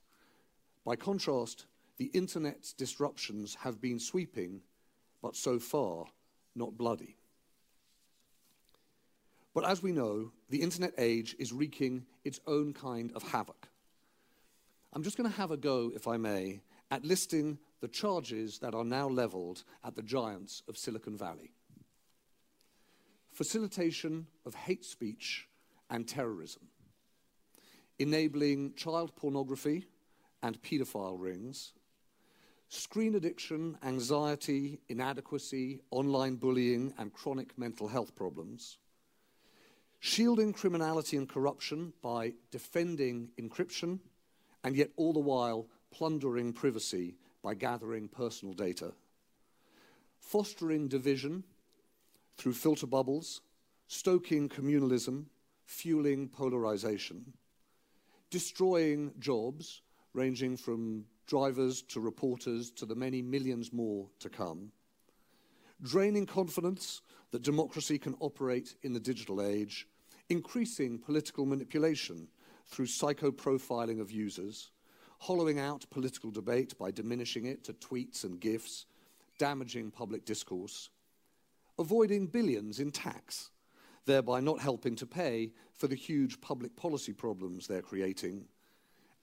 By 0.85 0.95
contrast, 0.95 1.65
the 1.97 2.11
internet's 2.13 2.73
disruptions 2.73 3.55
have 3.55 3.81
been 3.81 3.99
sweeping, 3.99 4.61
but 5.21 5.35
so 5.35 5.59
far 5.59 6.05
not 6.55 6.77
bloody. 6.77 7.15
But 9.53 9.65
as 9.65 9.81
we 9.81 9.93
know, 9.93 10.31
the 10.49 10.61
internet 10.61 10.93
age 10.97 11.35
is 11.39 11.53
wreaking 11.53 12.05
its 12.25 12.41
own 12.45 12.73
kind 12.73 13.11
of 13.15 13.23
havoc. 13.23 13.69
I'm 14.93 15.03
just 15.03 15.17
going 15.17 15.29
to 15.29 15.37
have 15.37 15.51
a 15.51 15.57
go, 15.57 15.91
if 15.95 16.07
I 16.07 16.17
may, 16.17 16.61
at 16.91 17.05
listing 17.05 17.57
the 17.79 17.87
charges 17.87 18.59
that 18.59 18.75
are 18.75 18.83
now 18.83 19.07
leveled 19.07 19.63
at 19.83 19.95
the 19.95 20.03
giants 20.03 20.61
of 20.67 20.77
Silicon 20.77 21.17
Valley 21.17 21.54
facilitation 23.35 24.25
of 24.45 24.55
hate 24.55 24.85
speech 24.85 25.45
and 25.89 26.07
terrorism, 26.07 26.63
enabling 27.99 28.73
child 28.75 29.13
pornography 29.17 29.85
and 30.41 30.61
paedophile 30.61 31.19
rings, 31.19 31.73
screen 32.69 33.13
addiction, 33.13 33.77
anxiety, 33.83 34.79
inadequacy, 34.87 35.81
online 35.91 36.35
bullying, 36.35 36.93
and 36.97 37.11
chronic 37.11 37.57
mental 37.57 37.89
health 37.89 38.15
problems, 38.15 38.77
shielding 39.99 40.53
criminality 40.53 41.17
and 41.17 41.27
corruption 41.27 41.91
by 42.01 42.31
defending 42.51 43.29
encryption, 43.37 43.99
and 44.63 44.77
yet 44.77 44.91
all 44.95 45.11
the 45.11 45.19
while 45.19 45.67
plundering 45.91 46.53
privacy 46.53 47.15
by 47.43 47.53
gathering 47.53 48.07
personal 48.07 48.53
data, 48.53 48.93
fostering 50.21 50.87
division 50.87 51.43
through 52.37 52.53
filter 52.53 52.87
bubbles, 52.87 53.41
stoking 53.87 54.49
communalism, 54.49 55.25
fueling 55.65 56.27
polarization, 56.27 57.33
destroying 58.29 59.11
jobs 59.19 59.81
ranging 60.13 60.55
from 60.55 61.05
drivers 61.27 61.81
to 61.81 61.99
reporters 61.99 62.71
to 62.71 62.85
the 62.85 62.95
many 62.95 63.21
millions 63.21 63.73
more 63.73 64.07
to 64.19 64.29
come, 64.29 64.71
draining 65.81 66.25
confidence 66.25 67.01
that 67.31 67.41
democracy 67.41 67.97
can 67.97 68.15
operate 68.19 68.75
in 68.83 68.93
the 68.93 68.99
digital 68.99 69.41
age, 69.41 69.87
increasing 70.29 70.97
political 70.97 71.45
manipulation 71.45 72.27
through 72.67 72.85
psycho-profiling 72.85 73.99
of 73.99 74.11
users, 74.11 74.71
hollowing 75.19 75.59
out 75.59 75.85
political 75.89 76.31
debate 76.31 76.77
by 76.77 76.91
diminishing 76.91 77.45
it 77.45 77.63
to 77.63 77.73
tweets 77.73 78.23
and 78.23 78.39
gifs, 78.39 78.85
damaging 79.37 79.91
public 79.91 80.25
discourse, 80.25 80.89
avoiding 81.77 82.27
billions 82.27 82.79
in 82.79 82.91
tax, 82.91 83.51
thereby 84.05 84.39
not 84.39 84.59
helping 84.59 84.95
to 84.95 85.05
pay 85.05 85.51
for 85.73 85.87
the 85.87 85.95
huge 85.95 86.39
public 86.41 86.75
policy 86.75 87.13
problems 87.13 87.67
they're 87.67 87.81
creating, 87.81 88.45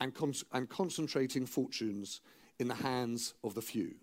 and, 0.00 0.14
con 0.14 0.35
and 0.52 0.68
concentrating 0.68 1.47
fortunes 1.47 2.21
in 2.59 2.68
the 2.68 2.75
hands 2.75 3.35
of 3.42 3.54
the 3.54 3.62
few, 3.62 3.94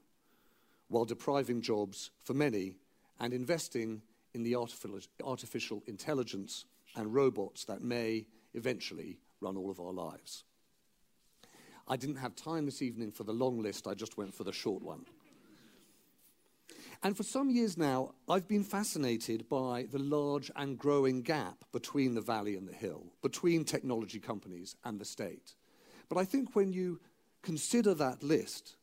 while 0.87 1.05
depriving 1.05 1.61
jobs 1.61 2.11
for 2.23 2.33
many 2.33 2.75
and 3.19 3.33
investing 3.33 4.01
in 4.33 4.43
the 4.43 4.55
artificial 4.55 5.83
intelligence 5.87 6.65
and 6.95 7.13
robots 7.13 7.65
that 7.65 7.81
may 7.83 8.25
eventually 8.53 9.19
run 9.41 9.57
all 9.57 9.69
of 9.69 9.79
our 9.79 9.93
lives. 9.93 10.43
I 11.87 11.97
didn't 11.97 12.17
have 12.17 12.35
time 12.35 12.65
this 12.65 12.81
evening 12.81 13.11
for 13.11 13.23
the 13.23 13.33
long 13.33 13.61
list, 13.61 13.87
I 13.87 13.93
just 13.93 14.17
went 14.17 14.33
for 14.33 14.43
the 14.43 14.53
short 14.53 14.81
one. 14.81 15.05
And 17.01 17.15
for 17.15 17.23
some 17.23 17.49
years 17.49 17.77
now, 17.77 18.13
I've 18.27 18.47
been 18.47 18.63
fascinated 18.63 19.47
by 19.47 19.87
the 19.89 19.99
large 19.99 20.51
and 20.57 20.77
growing 20.77 21.21
gap 21.21 21.63
between 21.71 22.13
the 22.13 22.21
valley 22.21 22.57
and 22.57 22.67
the 22.67 22.73
hill, 22.73 23.13
between 23.21 23.63
technology 23.63 24.19
companies 24.19 24.75
and 24.83 24.99
the 24.99 25.05
state. 25.05 25.55
But 26.09 26.17
I 26.17 26.25
think 26.25 26.55
when 26.55 26.73
you 26.73 26.99
consider 27.41 27.93
that 27.93 28.21
list, 28.21 28.75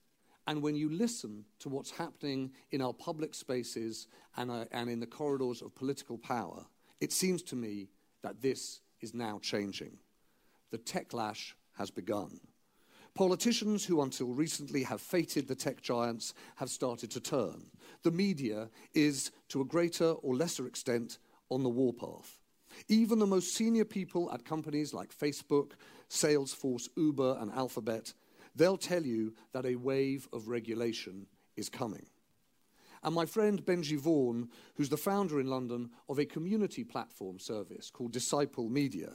and 0.46 0.62
when 0.62 0.76
you 0.76 0.88
listen 0.88 1.44
to 1.58 1.68
what's 1.68 1.90
happening 1.90 2.52
in 2.70 2.80
our 2.80 2.94
public 2.94 3.34
spaces 3.34 4.06
and, 4.36 4.50
uh, 4.50 4.64
and 4.70 4.88
in 4.88 5.00
the 5.00 5.06
corridors 5.06 5.60
of 5.60 5.74
political 5.74 6.16
power, 6.16 6.64
it 7.00 7.12
seems 7.12 7.42
to 7.42 7.56
me 7.56 7.90
that 8.22 8.40
this 8.40 8.80
is 9.00 9.12
now 9.12 9.38
changing. 9.42 9.98
The 10.70 10.78
techlash 10.78 11.52
has 11.76 11.90
begun. 11.90 12.40
Politicians 13.16 13.82
who 13.82 14.02
until 14.02 14.34
recently 14.34 14.82
have 14.82 15.00
feted 15.00 15.48
the 15.48 15.54
tech 15.54 15.80
giants 15.80 16.34
have 16.56 16.68
started 16.68 17.10
to 17.12 17.18
turn. 17.18 17.70
The 18.02 18.10
media 18.10 18.68
is, 18.92 19.30
to 19.48 19.62
a 19.62 19.64
greater 19.64 20.10
or 20.10 20.36
lesser 20.36 20.66
extent, 20.66 21.16
on 21.48 21.62
the 21.62 21.70
warpath. 21.70 22.38
Even 22.88 23.18
the 23.18 23.26
most 23.26 23.54
senior 23.54 23.86
people 23.86 24.30
at 24.32 24.44
companies 24.44 24.92
like 24.92 25.16
Facebook, 25.16 25.72
Salesforce, 26.10 26.90
Uber, 26.94 27.38
and 27.40 27.50
Alphabet, 27.52 28.12
they'll 28.54 28.76
tell 28.76 29.02
you 29.02 29.32
that 29.54 29.64
a 29.64 29.76
wave 29.76 30.28
of 30.34 30.48
regulation 30.48 31.26
is 31.56 31.70
coming. 31.70 32.04
And 33.02 33.14
my 33.14 33.24
friend 33.24 33.64
Benji 33.64 33.98
Vaughan, 33.98 34.50
who's 34.74 34.90
the 34.90 34.98
founder 34.98 35.40
in 35.40 35.46
London 35.46 35.88
of 36.10 36.18
a 36.18 36.26
community 36.26 36.84
platform 36.84 37.38
service 37.38 37.88
called 37.88 38.12
Disciple 38.12 38.68
Media, 38.68 39.12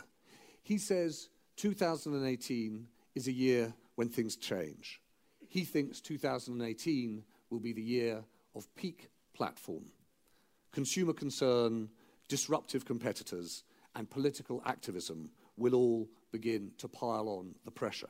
he 0.64 0.80
says 0.80 1.30
2018 1.58 2.88
is 3.14 3.28
a 3.28 3.32
year 3.32 3.76
when 4.02 4.10
things 4.10 4.36
change. 4.36 5.00
He 5.48 5.64
thinks 5.64 6.02
2018 6.02 7.24
will 7.52 7.60
be 7.60 7.72
the 7.72 7.84
year 7.84 8.24
of 8.56 8.74
peak 8.74 9.12
platform. 9.36 9.92
Consumer 10.72 11.14
concern, 11.14 11.88
disruptive 12.28 12.84
competitors, 12.84 13.64
and 13.96 14.10
political 14.10 14.64
activism 14.66 15.30
will 15.56 15.76
all 15.76 16.10
begin 16.32 16.72
to 16.80 16.88
pile 16.88 17.30
on 17.30 17.54
the 17.64 17.70
pressure. 17.70 18.10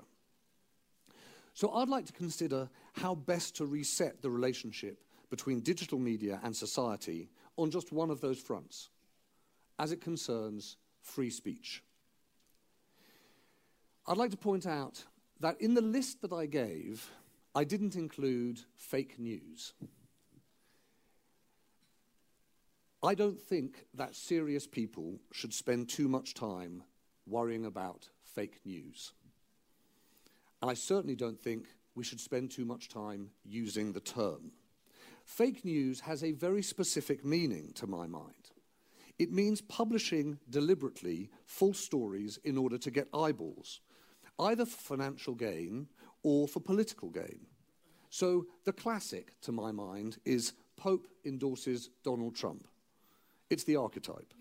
So 1.56 1.70
I'd 1.74 1.90
like 1.90 2.06
to 2.06 2.14
consider 2.14 2.70
how 2.94 3.14
best 3.14 3.58
to 3.58 3.66
reset 3.66 4.22
the 4.22 4.30
relationship 4.30 5.04
between 5.30 5.60
digital 5.60 6.00
media 6.00 6.40
and 6.42 6.56
society 6.56 7.28
on 7.58 7.70
just 7.70 7.92
one 7.92 8.12
of 8.12 8.22
those 8.22 8.40
fronts, 8.40 8.88
as 9.78 9.92
it 9.92 10.00
concerns 10.00 10.78
free 11.02 11.30
speech. 11.30 11.84
I'd 14.08 14.16
like 14.16 14.32
to 14.32 14.38
point 14.38 14.66
out 14.66 15.04
that 15.42 15.60
in 15.60 15.74
the 15.74 15.82
list 15.82 16.22
that 16.22 16.32
I 16.32 16.46
gave, 16.46 17.10
I 17.56 17.64
didn't 17.64 17.96
include 17.96 18.62
fake 18.76 19.18
news. 19.18 19.74
I 23.04 23.16
don't 23.16 23.42
think 23.42 23.88
that 23.96 24.16
serious 24.16 24.68
people 24.68 25.20
should 25.34 25.54
spend 25.54 25.90
too 25.90 26.08
much 26.08 26.36
time 26.36 26.84
worrying 27.26 27.66
about 27.66 28.08
fake 28.24 28.60
news. 28.64 29.14
And 30.62 30.70
I 30.70 30.76
certainly 30.76 31.16
don't 31.16 31.40
think 31.40 31.66
we 31.96 32.04
should 32.04 32.20
spend 32.20 32.52
too 32.52 32.64
much 32.64 32.88
time 32.88 33.32
using 33.44 33.92
the 33.92 34.00
term. 34.00 34.52
Fake 35.26 35.66
news 35.66 36.02
has 36.02 36.24
a 36.24 36.34
very 36.34 36.62
specific 36.62 37.26
meaning 37.26 37.72
to 37.74 37.88
my 37.88 38.06
mind. 38.06 38.52
It 39.18 39.32
means 39.32 39.62
publishing 39.62 40.38
deliberately 40.50 41.32
false 41.46 41.80
stories 41.80 42.38
in 42.44 42.58
order 42.58 42.78
to 42.78 42.92
get 42.92 43.08
eyeballs, 43.14 43.82
either 44.42 44.66
for 44.66 44.78
financial 44.78 45.36
gain 45.36 45.88
or 46.24 46.48
for 46.48 46.60
political 46.60 47.10
gain. 47.10 47.46
So 48.10 48.46
the 48.66 48.74
classic, 48.74 49.40
to 49.42 49.52
my 49.52 49.72
mind, 49.72 50.18
is 50.26 50.54
Pope 50.76 51.08
endorses 51.26 51.90
Donald 52.04 52.36
Trump. 52.36 52.68
It's 53.50 53.64
the 53.64 53.78
archetype. 53.78 54.34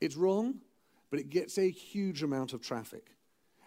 It's 0.00 0.16
wrong, 0.16 0.56
but 1.10 1.20
it 1.20 1.30
gets 1.30 1.56
a 1.56 1.70
huge 1.70 2.22
amount 2.22 2.52
of 2.52 2.60
traffic. 2.60 3.12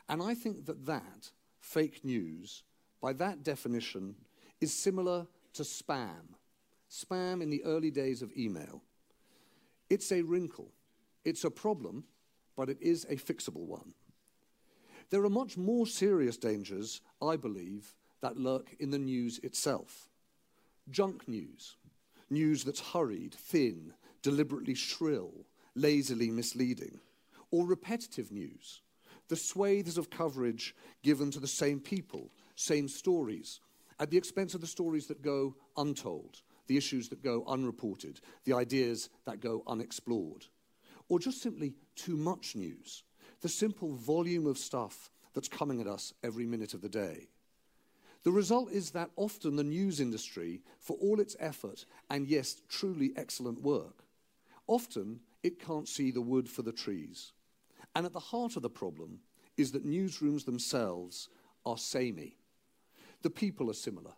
And 0.09 0.21
I 0.21 0.35
think 0.35 0.65
that 0.65 0.85
that, 0.85 1.31
fake 1.59 2.03
news, 2.03 2.63
by 3.01 3.13
that 3.13 3.43
definition, 3.43 4.15
is 4.61 4.73
similar 4.73 5.27
to 5.53 5.63
spam. 5.63 6.35
Spam 6.91 7.41
in 7.41 7.49
the 7.49 7.63
early 7.63 7.91
days 7.91 8.21
of 8.21 8.31
email. 8.37 8.83
It's 9.89 10.11
a 10.11 10.21
wrinkle. 10.21 10.71
It's 11.25 11.43
a 11.43 11.51
problem, 11.51 12.05
but 12.55 12.69
it 12.69 12.77
is 12.81 13.05
a 13.09 13.15
fixable 13.15 13.65
one. 13.65 13.93
There 15.09 15.23
are 15.23 15.29
much 15.29 15.57
more 15.57 15.87
serious 15.87 16.37
dangers, 16.37 17.01
I 17.21 17.37
believe, 17.37 17.95
that 18.21 18.37
lurk 18.37 18.75
in 18.79 18.91
the 18.91 18.97
news 18.97 19.39
itself. 19.39 20.09
Junk 20.89 21.27
news, 21.27 21.77
news 22.29 22.63
that's 22.63 22.91
hurried, 22.91 23.33
thin, 23.33 23.93
deliberately 24.21 24.73
shrill, 24.73 25.45
lazily 25.75 26.29
misleading, 26.29 26.99
or 27.51 27.65
repetitive 27.65 28.31
news, 28.31 28.81
the 29.29 29.35
swathes 29.35 29.97
of 29.97 30.09
coverage 30.09 30.75
given 31.03 31.31
to 31.31 31.39
the 31.39 31.47
same 31.47 31.79
people, 31.79 32.31
same 32.55 32.87
stories, 32.87 33.61
at 33.99 34.09
the 34.09 34.17
expense 34.17 34.53
of 34.53 34.61
the 34.61 34.67
stories 34.67 35.07
that 35.07 35.21
go 35.21 35.55
untold, 35.77 36.41
the 36.67 36.77
issues 36.77 37.07
that 37.09 37.23
go 37.23 37.43
unreported, 37.47 38.19
the 38.43 38.53
ideas 38.53 39.09
that 39.25 39.39
go 39.39 39.63
unexplored, 39.67 40.45
or 41.09 41.19
just 41.19 41.41
simply 41.41 41.73
too 41.95 42.17
much 42.17 42.55
news, 42.55 43.03
the 43.41 43.49
simple 43.49 43.93
volume 43.93 44.45
of 44.45 44.57
stuff 44.57 45.11
that's 45.33 45.47
coming 45.47 45.79
at 45.81 45.87
us 45.87 46.13
every 46.23 46.45
minute 46.45 46.73
of 46.73 46.81
the 46.81 46.89
day. 46.89 47.27
The 48.23 48.31
result 48.31 48.71
is 48.71 48.91
that 48.91 49.11
often 49.15 49.55
the 49.55 49.63
news 49.63 49.99
industry, 49.99 50.61
for 50.79 50.97
all 50.97 51.19
its 51.19 51.35
effort 51.39 51.85
and 52.09 52.27
yes, 52.27 52.61
truly 52.67 53.13
excellent 53.15 53.61
work, 53.61 54.03
often 54.67 55.21
it 55.43 55.59
can't 55.59 55.87
see 55.87 56.11
the 56.11 56.21
wood 56.21 56.49
for 56.49 56.61
the 56.61 56.71
trees. 56.71 57.31
And 57.95 58.05
at 58.05 58.13
the 58.13 58.19
heart 58.19 58.55
of 58.55 58.63
the 58.63 58.69
problem 58.69 59.19
is 59.55 59.71
that 59.71 59.87
newsrooms 59.87 60.45
themselves 60.45 61.29
are 61.65 61.77
samey. 61.77 62.37
The 63.21 63.29
people 63.29 63.69
are 63.69 63.73
similar. 63.73 64.13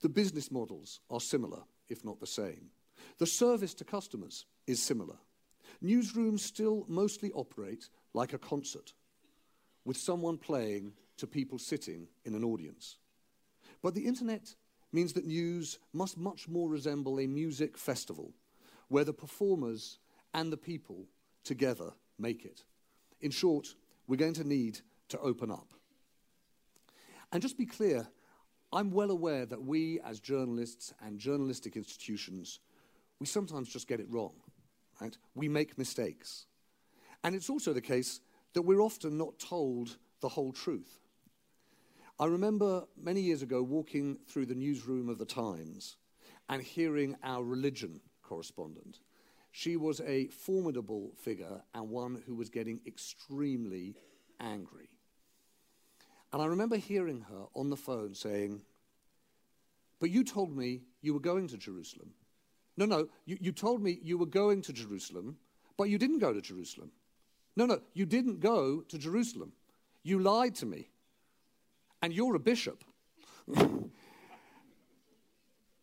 The 0.00 0.08
business 0.08 0.50
models 0.50 1.00
are 1.10 1.20
similar, 1.20 1.62
if 1.88 2.04
not 2.04 2.20
the 2.20 2.26
same. 2.26 2.70
The 3.18 3.26
service 3.26 3.74
to 3.74 3.84
customers 3.84 4.46
is 4.66 4.82
similar. 4.82 5.16
Newsrooms 5.82 6.40
still 6.40 6.84
mostly 6.88 7.30
operate 7.32 7.88
like 8.14 8.32
a 8.32 8.38
concert, 8.38 8.94
with 9.84 9.96
someone 9.96 10.38
playing 10.38 10.92
to 11.18 11.26
people 11.26 11.58
sitting 11.58 12.08
in 12.24 12.34
an 12.34 12.44
audience. 12.44 12.96
But 13.82 13.94
the 13.94 14.06
internet 14.06 14.54
means 14.92 15.12
that 15.12 15.26
news 15.26 15.78
must 15.92 16.16
much 16.16 16.48
more 16.48 16.68
resemble 16.68 17.20
a 17.20 17.26
music 17.26 17.76
festival 17.76 18.32
where 18.88 19.04
the 19.04 19.12
performers 19.12 19.98
and 20.32 20.52
the 20.52 20.56
people 20.56 21.06
together 21.42 21.90
make 22.18 22.44
it. 22.44 22.64
In 23.20 23.30
short, 23.30 23.74
we're 24.06 24.16
going 24.16 24.34
to 24.34 24.46
need 24.46 24.80
to 25.08 25.18
open 25.18 25.50
up. 25.50 25.74
And 27.32 27.42
just 27.42 27.58
be 27.58 27.66
clear, 27.66 28.06
I'm 28.72 28.90
well 28.90 29.10
aware 29.10 29.46
that 29.46 29.62
we 29.62 30.00
as 30.00 30.20
journalists 30.20 30.94
and 31.04 31.18
journalistic 31.18 31.76
institutions, 31.76 32.60
we 33.18 33.26
sometimes 33.26 33.68
just 33.68 33.88
get 33.88 34.00
it 34.00 34.06
wrong, 34.08 34.34
right? 35.00 35.16
We 35.34 35.48
make 35.48 35.78
mistakes. 35.78 36.46
And 37.24 37.34
it's 37.34 37.48
also 37.48 37.72
the 37.72 37.80
case 37.80 38.20
that 38.52 38.62
we're 38.62 38.82
often 38.82 39.16
not 39.16 39.38
told 39.38 39.96
the 40.20 40.28
whole 40.28 40.52
truth. 40.52 41.00
I 42.20 42.26
remember 42.26 42.84
many 42.96 43.22
years 43.22 43.42
ago 43.42 43.62
walking 43.62 44.18
through 44.28 44.46
the 44.46 44.54
newsroom 44.54 45.08
of 45.08 45.18
the 45.18 45.24
Times 45.24 45.96
and 46.48 46.62
hearing 46.62 47.16
our 47.24 47.42
religion 47.42 48.00
correspondent. 48.22 49.00
She 49.50 49.76
was 49.76 50.00
a 50.02 50.26
formidable 50.28 51.12
figure 51.16 51.62
and 51.74 51.88
one 51.88 52.22
who 52.26 52.34
was 52.34 52.50
getting 52.50 52.80
extremely 52.86 53.96
angry. 54.38 54.90
And 56.32 56.42
I 56.42 56.46
remember 56.46 56.76
hearing 56.76 57.22
her 57.22 57.46
on 57.54 57.70
the 57.70 57.76
phone 57.76 58.14
saying, 58.14 58.60
But 59.98 60.10
you 60.10 60.24
told 60.24 60.56
me 60.56 60.82
you 61.00 61.14
were 61.14 61.20
going 61.20 61.48
to 61.48 61.56
Jerusalem. 61.56 62.10
No, 62.76 62.84
no, 62.84 63.08
you, 63.24 63.38
you 63.40 63.52
told 63.52 63.82
me 63.82 63.98
you 64.02 64.18
were 64.18 64.26
going 64.26 64.60
to 64.62 64.72
Jerusalem, 64.72 65.36
but 65.76 65.84
you 65.84 65.98
didn't 65.98 66.18
go 66.18 66.32
to 66.32 66.40
Jerusalem. 66.40 66.90
No, 67.56 67.66
no, 67.66 67.80
you 67.92 68.06
didn't 68.06 68.40
go 68.40 68.80
to 68.82 68.98
Jerusalem. 68.98 69.52
You 70.02 70.18
lied 70.18 70.54
to 70.56 70.66
me. 70.66 70.88
And 72.02 72.12
you're 72.12 72.34
a 72.34 72.40
bishop. 72.40 72.84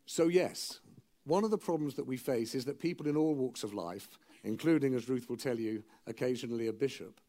so, 0.06 0.28
yes, 0.28 0.80
one 1.26 1.44
of 1.44 1.52
the 1.52 1.58
problems 1.58 1.96
that 1.96 2.06
we 2.06 2.18
face 2.18 2.54
is 2.56 2.66
that 2.66 2.80
people 2.80 3.08
in 3.08 3.16
all 3.16 3.34
walks 3.34 3.64
of 3.64 3.74
life, 3.74 4.08
including, 4.44 4.94
as 4.94 5.10
Ruth 5.10 5.30
will 5.30 5.38
tell 5.38 5.60
you, 5.60 5.84
occasionally 6.08 6.68
a 6.68 6.74
bishop, 6.74 7.20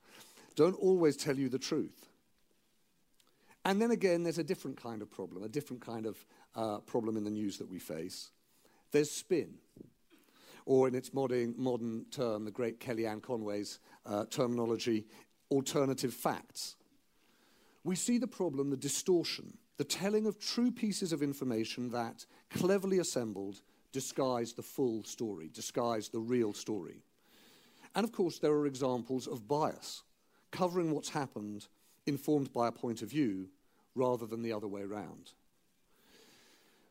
don't 0.56 0.74
always 0.74 1.16
tell 1.16 1.36
you 1.36 1.48
the 1.48 1.58
truth. 1.58 2.08
And 3.64 3.80
then 3.80 3.92
again, 3.92 4.22
there's 4.22 4.38
a 4.38 4.44
different 4.44 4.76
kind 4.76 5.02
of 5.02 5.10
problem, 5.10 5.44
a 5.44 5.48
different 5.48 5.84
kind 5.84 6.06
of 6.06 6.24
uh, 6.54 6.78
problem 6.78 7.16
in 7.16 7.24
the 7.24 7.30
news 7.30 7.58
that 7.58 7.70
we 7.70 7.78
face. 7.78 8.30
There's 8.90 9.10
spin, 9.10 9.54
or 10.66 10.88
in 10.88 10.94
its 10.94 11.14
modern, 11.14 11.54
modern 11.56 12.06
term, 12.10 12.44
the 12.44 12.50
great 12.50 12.80
Kellyanne 12.80 13.22
Conway's 13.22 13.78
uh, 14.06 14.24
terminology, 14.26 15.06
alternative 15.50 16.14
facts 16.14 16.76
we 17.84 17.96
see 17.96 18.18
the 18.18 18.26
problem, 18.26 18.70
the 18.70 18.76
distortion, 18.76 19.56
the 19.76 19.84
telling 19.84 20.26
of 20.26 20.38
true 20.38 20.70
pieces 20.70 21.12
of 21.12 21.22
information 21.22 21.90
that, 21.90 22.24
cleverly 22.50 22.98
assembled, 22.98 23.60
disguise 23.92 24.52
the 24.52 24.62
full 24.62 25.02
story, 25.04 25.50
disguise 25.52 26.08
the 26.08 26.20
real 26.20 26.52
story. 26.52 27.02
And 27.94 28.04
of 28.04 28.12
course, 28.12 28.38
there 28.38 28.52
are 28.52 28.66
examples 28.66 29.26
of 29.26 29.48
bias, 29.48 30.02
covering 30.50 30.92
what's 30.92 31.08
happened, 31.08 31.66
informed 32.06 32.52
by 32.52 32.68
a 32.68 32.72
point 32.72 33.02
of 33.02 33.10
view, 33.10 33.48
rather 33.94 34.26
than 34.26 34.42
the 34.42 34.52
other 34.52 34.68
way 34.68 34.82
around. 34.82 35.32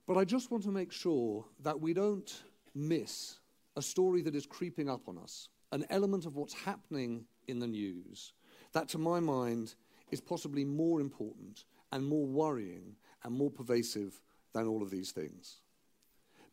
But 0.06 0.17
I 0.17 0.26
just 0.26 0.52
want 0.52 0.63
to 0.63 0.71
make 0.71 0.91
sure 0.91 1.45
that 1.63 1.80
we 1.80 1.93
don't 1.93 2.43
miss 2.76 3.38
a 3.78 3.82
story 3.82 4.21
that 4.24 4.36
is 4.36 4.45
creeping 4.45 4.89
up 4.89 5.08
on 5.08 5.17
us, 5.17 5.47
an 5.71 5.86
element 5.89 6.25
of 6.25 6.36
what's 6.36 6.53
happening 6.53 7.25
in 7.47 7.60
the 7.60 7.67
news 7.67 8.34
that, 8.73 8.88
to 8.89 8.97
my 8.97 9.19
mind, 9.19 9.75
is 10.12 10.21
possibly 10.21 10.65
more 10.65 10.99
important 10.99 11.65
and 11.91 12.05
more 12.05 12.25
worrying 12.25 12.95
and 13.23 13.34
more 13.34 13.49
pervasive 13.49 14.21
than 14.53 14.67
all 14.67 14.81
of 14.81 14.89
these 14.89 15.12
things. 15.12 15.62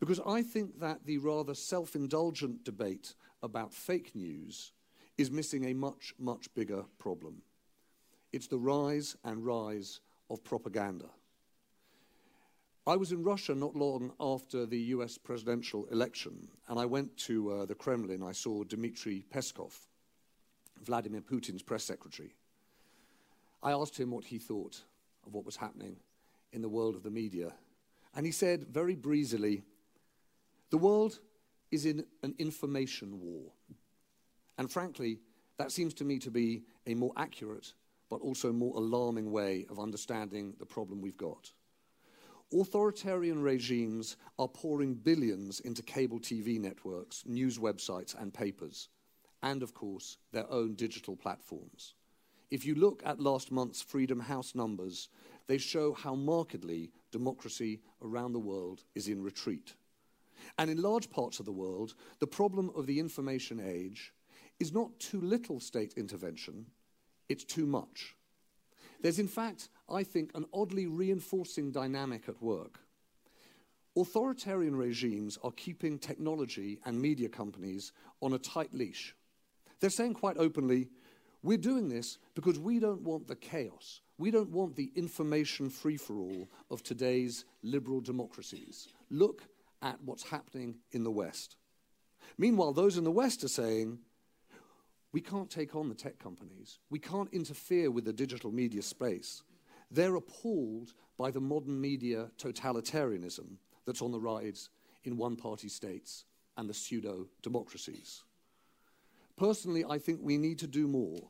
Because 0.01 0.21
I 0.25 0.43
think 0.43 0.79
that 0.81 1.05
the 1.05 1.19
rather 1.19 1.55
self 1.55 1.97
indulgent 1.97 2.65
debate 2.65 3.15
about 3.43 3.75
fake 3.75 4.15
news 4.15 4.73
is 5.17 5.31
missing 5.31 5.65
a 5.65 5.75
much, 5.75 6.15
much 6.19 6.53
bigger 6.55 6.85
problem. 6.99 7.43
It's 8.33 8.47
the 8.47 8.59
rise 8.59 9.17
and 9.25 9.45
rise 9.45 10.01
of 10.31 10.45
propaganda. 10.45 11.07
I 12.89 12.97
was 12.97 13.13
in 13.13 13.23
Russia 13.23 13.55
not 13.55 13.77
long 13.77 14.13
after 14.19 14.65
the 14.65 14.79
US 14.95 15.19
presidential 15.19 15.85
election, 15.93 16.49
and 16.69 16.81
I 16.81 16.87
went 16.87 17.15
to 17.19 17.51
uh, 17.51 17.67
the 17.67 17.75
Kremlin. 17.75 18.23
I 18.23 18.33
saw 18.33 18.65
Dmitry 18.65 19.27
Peskov, 19.31 19.75
Vladimir 20.83 21.21
Putin's 21.21 21.63
press 21.63 21.85
secretary. 21.85 22.35
I 23.63 23.73
asked 23.73 24.01
him 24.01 24.11
what 24.11 24.25
he 24.25 24.39
thought 24.39 24.81
of 25.27 25.35
what 25.35 25.45
was 25.45 25.57
happening 25.57 25.97
in 26.55 26.63
the 26.63 26.69
world 26.71 26.95
of 26.95 27.03
the 27.03 27.11
media. 27.11 27.53
And 28.15 28.25
he 28.25 28.33
said 28.33 28.65
very 28.69 28.95
breezily, 28.95 29.65
The 30.71 30.79
world 30.79 31.19
is 31.71 31.85
in 31.85 32.07
an 32.23 32.35
information 32.39 33.21
war. 33.21 33.53
And 34.57 34.73
frankly, 34.73 35.19
that 35.59 35.73
seems 35.73 35.93
to 35.93 36.07
me 36.07 36.19
to 36.21 36.31
be 36.31 36.63
a 36.87 36.95
more 36.95 37.13
accurate 37.19 37.75
but 38.09 38.23
also 38.23 38.51
more 38.51 38.75
alarming 38.77 39.31
way 39.31 39.67
of 39.69 39.79
understanding 39.79 40.55
the 40.59 40.65
problem 40.65 41.03
we've 41.03 41.19
got. 41.19 41.53
Authoritarian 42.53 43.43
regimes 43.43 44.17
are 44.39 44.49
pouring 44.49 44.95
billions 44.95 45.61
into 45.61 45.83
cable 45.83 46.19
TV 46.19 46.59
networks, 46.59 47.23
news 47.27 47.59
websites, 47.59 48.19
and 48.19 48.33
papers, 48.33 48.89
and 49.43 49.63
of 49.63 49.75
course, 49.75 50.17
their 50.33 50.51
own 50.51 50.75
digital 50.75 51.15
platforms. 51.15 51.95
If 52.51 52.65
you 52.65 52.75
look 52.75 53.03
at 53.05 53.21
last 53.21 53.53
month's 53.53 53.83
Freedom 53.83 54.21
House 54.21 54.55
numbers, 54.55 55.11
they 55.47 55.59
show 55.59 55.93
how 55.93 56.15
markedly 56.15 56.91
democracy 57.11 57.81
around 58.03 58.33
the 58.33 58.39
world 58.39 58.85
is 58.95 59.09
in 59.09 59.23
retreat. 59.23 59.75
And 60.57 60.71
in 60.71 60.81
large 60.81 61.11
parts 61.11 61.41
of 61.41 61.47
the 61.47 61.53
world, 61.53 61.95
the 62.19 62.27
problem 62.27 62.71
of 62.75 62.87
the 62.87 62.99
information 62.99 63.61
age 63.61 64.15
is 64.59 64.73
not 64.73 64.99
too 64.99 65.21
little 65.21 65.61
state 65.61 65.95
intervention, 65.99 66.67
it's 67.29 67.45
too 67.45 67.67
much. 67.67 68.17
There's, 69.03 69.19
in 69.19 69.29
fact, 69.29 69.69
I 69.91 70.03
think, 70.05 70.31
an 70.35 70.47
oddly 70.53 70.87
reinforcing 70.87 71.71
dynamic 71.71 72.29
at 72.29 72.43
work. 72.43 72.81
Authoritarian 73.97 74.77
regimes 74.77 75.39
are 75.43 75.51
keeping 75.53 75.99
technology 75.99 76.79
and 76.85 77.01
media 77.01 77.29
companies 77.29 77.93
on 78.23 78.35
a 78.35 78.39
tight 78.39 78.73
leash. 78.73 79.15
They're 79.81 79.91
saying 79.91 80.15
quite 80.15 80.37
openly, 80.37 80.89
we're 81.43 81.59
doing 81.59 81.89
this 81.89 82.19
because 82.35 82.59
we 82.59 82.79
don't 82.79 83.03
want 83.03 83.29
the 83.29 83.37
chaos. 83.37 84.01
We 84.19 84.31
don't 84.31 84.51
want 84.51 84.77
the 84.77 84.91
information 84.95 85.71
free 85.71 85.97
for 85.97 86.19
all 86.19 86.49
of 86.71 86.83
today's 86.83 87.45
liberal 87.63 88.01
democracies. 88.01 88.89
Look 89.11 89.43
at 89.81 90.01
what's 90.05 90.25
happening 90.25 90.77
in 90.91 91.05
the 91.05 91.11
West. 91.11 91.57
Meanwhile, 92.37 92.73
those 92.73 92.99
in 92.99 93.05
the 93.05 93.11
West 93.11 93.45
are 93.45 93.49
saying, 93.49 93.99
we 95.13 95.21
can't 95.21 95.49
take 95.49 95.75
on 95.75 95.89
the 95.89 95.95
tech 95.95 96.19
companies. 96.19 96.81
We 96.91 96.99
can't 96.99 97.33
interfere 97.33 97.91
with 97.91 98.05
the 98.05 98.13
digital 98.13 98.53
media 98.53 98.83
space. 98.83 99.43
They're 99.91 100.17
appalled 100.17 100.93
by 101.17 101.31
the 101.31 101.41
modern 101.41 101.81
media 101.81 102.31
totalitarianism 102.39 103.57
that's 103.87 104.03
on 104.03 104.13
the 104.13 104.21
rise 104.21 104.69
in 105.05 105.17
one 105.17 105.37
party 105.37 105.69
states 105.69 106.25
and 106.57 106.69
the 106.69 106.75
pseudo 106.75 107.27
democracies. 107.43 108.25
Personally, 109.37 109.85
I 109.89 109.99
think 109.99 110.21
we 110.23 110.37
need 110.37 110.59
to 110.59 110.67
do 110.67 110.87
more, 110.89 111.21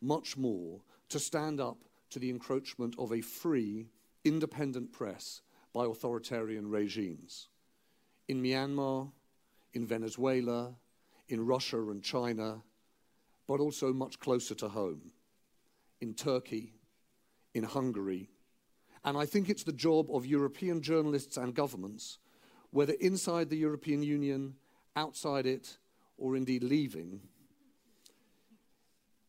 much 0.00 0.36
more, 0.36 0.80
to 1.08 1.18
stand 1.18 1.60
up 1.60 1.78
to 2.10 2.18
the 2.18 2.30
encroachment 2.30 2.94
of 2.98 3.12
a 3.12 3.20
free, 3.20 3.86
independent 4.24 4.92
press 4.92 5.40
by 5.72 5.84
authoritarian 5.84 6.68
regimes. 6.68 7.48
In 8.28 8.42
Myanmar, 8.42 9.10
in 9.72 9.86
Venezuela, 9.86 10.74
in 11.28 11.46
Russia 11.46 11.80
and 11.90 12.02
China, 12.02 12.62
but 13.46 13.60
also 13.60 13.92
much 13.92 14.18
closer 14.18 14.54
to 14.54 14.68
home, 14.68 15.12
in 16.00 16.14
Turkey, 16.14 16.73
in 17.54 17.64
Hungary. 17.64 18.28
And 19.04 19.16
I 19.16 19.26
think 19.26 19.48
it's 19.48 19.64
the 19.64 19.72
job 19.72 20.08
of 20.10 20.26
European 20.26 20.82
journalists 20.82 21.36
and 21.36 21.54
governments, 21.54 22.18
whether 22.70 22.94
inside 22.94 23.50
the 23.50 23.56
European 23.56 24.02
Union, 24.02 24.54
outside 24.96 25.46
it, 25.46 25.78
or 26.16 26.36
indeed 26.36 26.62
leaving, 26.62 27.20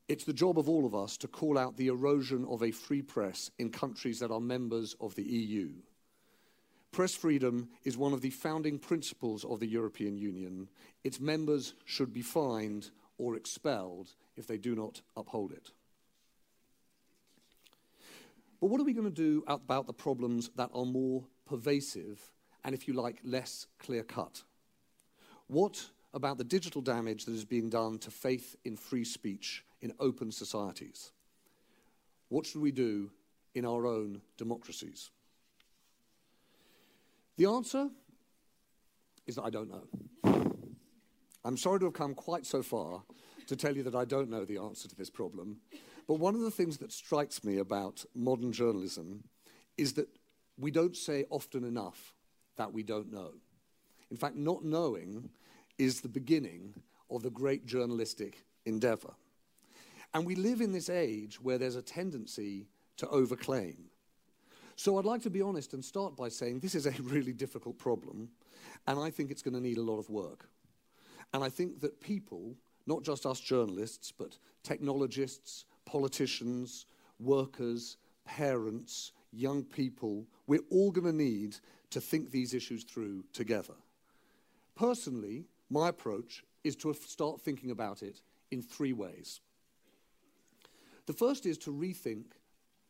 it's 0.08 0.24
the 0.24 0.34
job 0.34 0.60
of 0.60 0.70
all 0.70 0.86
of 0.86 0.94
us 0.94 1.18
to 1.18 1.28
call 1.28 1.58
out 1.58 1.78
the 1.78 1.88
erosion 1.88 2.46
of 2.46 2.62
a 2.62 2.72
free 2.72 3.02
press 3.02 3.50
in 3.58 3.72
countries 3.72 4.20
that 4.20 4.32
are 4.32 4.40
members 4.40 4.96
of 5.02 5.16
the 5.16 5.24
EU. 5.24 5.72
Press 6.92 7.16
freedom 7.16 7.70
is 7.84 7.98
one 7.98 8.14
of 8.14 8.22
the 8.22 8.30
founding 8.30 8.78
principles 8.78 9.44
of 9.44 9.60
the 9.60 9.68
European 9.68 10.18
Union. 10.18 10.70
Its 11.04 11.20
members 11.20 11.74
should 11.86 12.14
be 12.14 12.22
fined 12.22 12.92
or 13.18 13.36
expelled 13.36 14.14
if 14.36 14.46
they 14.48 14.58
do 14.58 14.76
not 14.76 15.02
uphold 15.18 15.52
it. 15.52 15.72
But 18.66 18.72
what 18.72 18.82
are 18.82 18.86
we 18.86 18.94
going 18.94 19.06
to 19.06 19.12
do 19.12 19.44
about 19.46 19.86
the 19.86 19.94
problems 19.94 20.50
that 20.56 20.72
are 20.74 20.86
more 20.86 21.24
pervasive 21.46 22.20
and, 22.64 22.74
if 22.74 22.88
you 22.88 22.96
like, 22.96 23.20
less 23.24 23.68
clear 23.78 24.02
cut? 24.02 24.42
What 25.46 25.86
about 26.16 26.40
the 26.40 26.44
digital 26.44 26.82
damage 26.82 27.26
that 27.26 27.36
is 27.36 27.46
being 27.46 27.70
done 27.70 28.00
to 28.00 28.10
faith 28.10 28.56
in 28.66 28.76
free 28.76 29.04
speech 29.04 29.64
in 29.84 29.94
open 30.00 30.32
societies? 30.32 31.12
What 32.30 32.48
should 32.48 32.62
we 32.62 32.72
do 32.72 33.12
in 33.54 33.68
our 33.68 33.86
own 33.86 34.20
democracies? 34.36 35.12
The 37.38 37.46
answer 37.46 37.92
is 39.28 39.36
that 39.36 39.44
I 39.44 39.52
don't 39.52 39.70
know. 39.70 40.74
I'm 41.44 41.58
sorry 41.58 41.78
to 41.82 41.86
have 41.86 41.94
come 41.94 42.16
quite 42.16 42.48
so 42.48 42.64
far 42.64 43.04
to 43.46 43.56
tell 43.56 43.76
you 43.76 43.84
that 43.84 43.94
I 43.94 44.06
don't 44.06 44.32
know 44.32 44.44
the 44.44 44.58
answer 44.58 44.88
to 44.88 44.96
this 44.96 45.12
problem. 45.12 45.58
But 46.08 46.20
one 46.20 46.36
of 46.36 46.42
the 46.42 46.52
things 46.52 46.78
that 46.78 46.92
strikes 46.92 47.44
me 47.44 47.58
about 47.58 48.06
modern 48.14 48.52
journalism 48.52 49.24
is 49.78 49.94
that 49.94 50.08
we 50.58 50.72
don't 50.72 50.96
say 50.96 51.26
often 51.30 51.64
enough 51.64 52.14
that 52.58 52.72
we 52.72 52.84
don't 52.84 53.12
know. 53.12 53.32
In 54.12 54.18
fact, 54.18 54.36
not 54.36 54.64
knowing 54.64 55.30
is 55.78 56.02
the 56.02 56.08
beginning 56.08 56.74
of 57.10 57.24
the 57.24 57.30
great 57.30 57.66
journalistic 57.66 58.46
endeavor. 58.66 59.14
And 60.14 60.26
we 60.26 60.36
live 60.36 60.62
in 60.62 60.72
this 60.72 60.90
age 60.90 61.42
where 61.42 61.58
there's 61.58 61.76
a 61.76 61.82
tendency 61.82 62.68
to 62.98 63.06
overclaim. 63.08 63.76
So 64.78 64.98
I'd 64.98 65.06
like 65.06 65.22
to 65.24 65.30
be 65.30 65.42
honest 65.42 65.74
and 65.74 65.84
start 65.84 66.16
by 66.16 66.30
saying 66.30 66.60
this 66.60 66.76
is 66.76 66.86
a 66.86 66.92
really 67.02 67.34
difficult 67.34 67.78
problem, 67.78 68.30
and 68.88 69.00
I 69.00 69.10
think 69.10 69.32
it's 69.32 69.42
going 69.42 69.54
to 69.54 69.62
need 69.62 69.78
a 69.78 69.82
lot 69.84 70.00
of 70.00 70.10
work. 70.10 70.50
And 71.34 71.44
I 71.44 71.50
think 71.50 71.82
that 71.82 72.00
people, 72.02 72.56
not 72.86 73.04
just 73.04 73.26
us 73.26 73.40
journalists, 73.40 74.12
but 74.12 74.38
technologists, 74.64 75.66
politicians, 75.86 76.86
workers, 77.20 77.98
parents, 78.26 79.12
young 79.32 79.64
people, 79.64 80.26
we're 80.48 80.60
all 80.70 80.92
going 80.92 81.06
to 81.06 81.14
need 81.14 81.58
to 81.92 82.02
think 82.02 82.32
these 82.32 82.54
issues 82.54 82.84
through 82.84 83.24
together. 83.34 83.76
Personally, 84.76 85.46
my 85.70 85.90
approach 85.90 86.44
is 86.64 86.76
to 86.78 86.94
start 86.94 87.42
thinking 87.42 87.72
about 87.72 88.04
it 88.04 88.22
in 88.52 88.62
three 88.62 88.94
ways. 88.94 89.40
The 91.06 91.14
first 91.14 91.46
is 91.46 91.58
to 91.60 91.72
rethink 91.72 92.26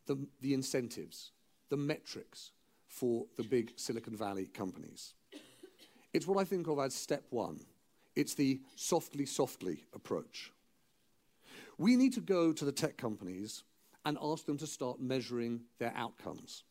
the, 0.06 0.26
the 0.40 0.54
incentives, 0.54 1.32
the 1.68 1.76
metrics 1.76 2.52
for 2.88 3.26
the 3.36 3.42
big 3.42 3.72
Silicon 3.76 4.16
Valley 4.16 4.46
companies. 4.46 5.14
It's 6.12 6.26
what 6.26 6.38
I 6.38 6.44
think 6.44 6.66
of 6.68 6.78
as 6.78 6.94
step 6.94 7.24
one. 7.30 7.60
It's 8.14 8.34
the 8.34 8.60
softly, 8.74 9.26
softly 9.26 9.84
approach. 9.94 10.50
We 11.78 11.96
need 11.96 12.14
to 12.14 12.20
go 12.20 12.52
to 12.52 12.64
the 12.64 12.72
tech 12.72 12.96
companies 12.96 13.64
and 14.04 14.16
ask 14.22 14.46
them 14.46 14.56
to 14.58 14.66
start 14.66 15.00
measuring 15.00 15.62
their 15.78 15.92
outcomes. 15.96 16.64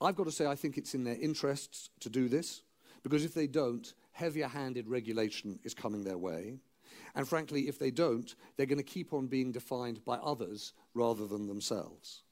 I've 0.00 0.16
got 0.16 0.24
to 0.24 0.32
say, 0.32 0.46
I 0.46 0.54
think 0.54 0.78
it's 0.78 0.94
in 0.94 1.04
their 1.04 1.18
interests 1.20 1.90
to 2.00 2.08
do 2.08 2.28
this, 2.28 2.62
because 3.02 3.24
if 3.24 3.34
they 3.34 3.46
don't, 3.46 3.92
heavier 4.12 4.48
handed 4.48 4.88
regulation 4.88 5.58
is 5.64 5.74
coming 5.74 6.04
their 6.04 6.16
way. 6.16 6.58
And 7.14 7.28
frankly, 7.28 7.68
if 7.68 7.78
they 7.78 7.90
don't, 7.90 8.34
they're 8.56 8.66
going 8.66 8.78
to 8.78 8.84
keep 8.84 9.12
on 9.12 9.26
being 9.26 9.52
defined 9.52 10.04
by 10.04 10.16
others 10.16 10.72
rather 10.94 11.26
than 11.26 11.46
themselves. 11.46 12.22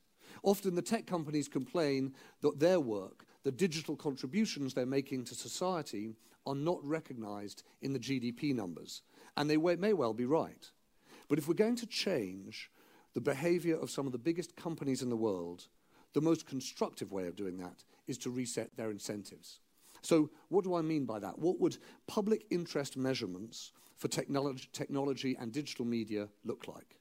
Often 0.43 0.75
the 0.75 0.83
tech 0.83 1.07
companies 1.07 1.49
complain 1.49 2.15
that 2.43 2.61
their 2.61 2.81
work, 2.81 3.27
the 3.43 3.53
digital 3.53 3.97
contributions 3.97 4.73
they're 4.73 4.87
making 4.87 5.25
to 5.25 5.35
society, 5.35 6.15
are 6.47 6.55
not 6.55 6.83
recognized 6.85 7.65
in 7.83 7.93
the 7.93 7.99
GDP 7.99 8.55
numbers. 8.55 9.03
And 9.37 9.51
they 9.51 9.57
may 9.57 9.93
well 9.93 10.15
be 10.15 10.25
right. 10.25 10.71
But 11.29 11.39
if 11.39 11.47
we're 11.47 11.55
going 11.55 11.77
to 11.77 11.87
change 11.87 12.71
the 13.15 13.21
behavior 13.21 13.77
of 13.77 13.91
some 13.91 14.07
of 14.07 14.13
the 14.13 14.19
biggest 14.19 14.57
companies 14.57 15.03
in 15.03 15.11
the 15.11 15.17
world, 15.17 15.69
the 16.15 16.21
most 16.21 16.47
constructive 16.47 17.13
way 17.13 17.27
of 17.27 17.37
doing 17.37 17.59
that 17.59 17.85
is 18.07 18.19
to 18.19 18.31
reset 18.31 18.77
their 18.77 18.91
incentives. 18.91 19.61
So, 20.01 20.31
what 20.49 20.65
do 20.65 20.75
I 20.75 20.83
mean 20.83 21.05
by 21.05 21.19
that? 21.19 21.39
What 21.39 21.61
would 21.61 21.79
public 22.07 22.47
interest 22.51 22.97
measurements 22.97 23.73
for 23.97 24.09
technology, 24.09 24.69
technology 24.73 25.37
and 25.39 25.53
digital 25.53 25.85
media 25.85 26.29
look 26.45 26.69
like? 26.69 26.99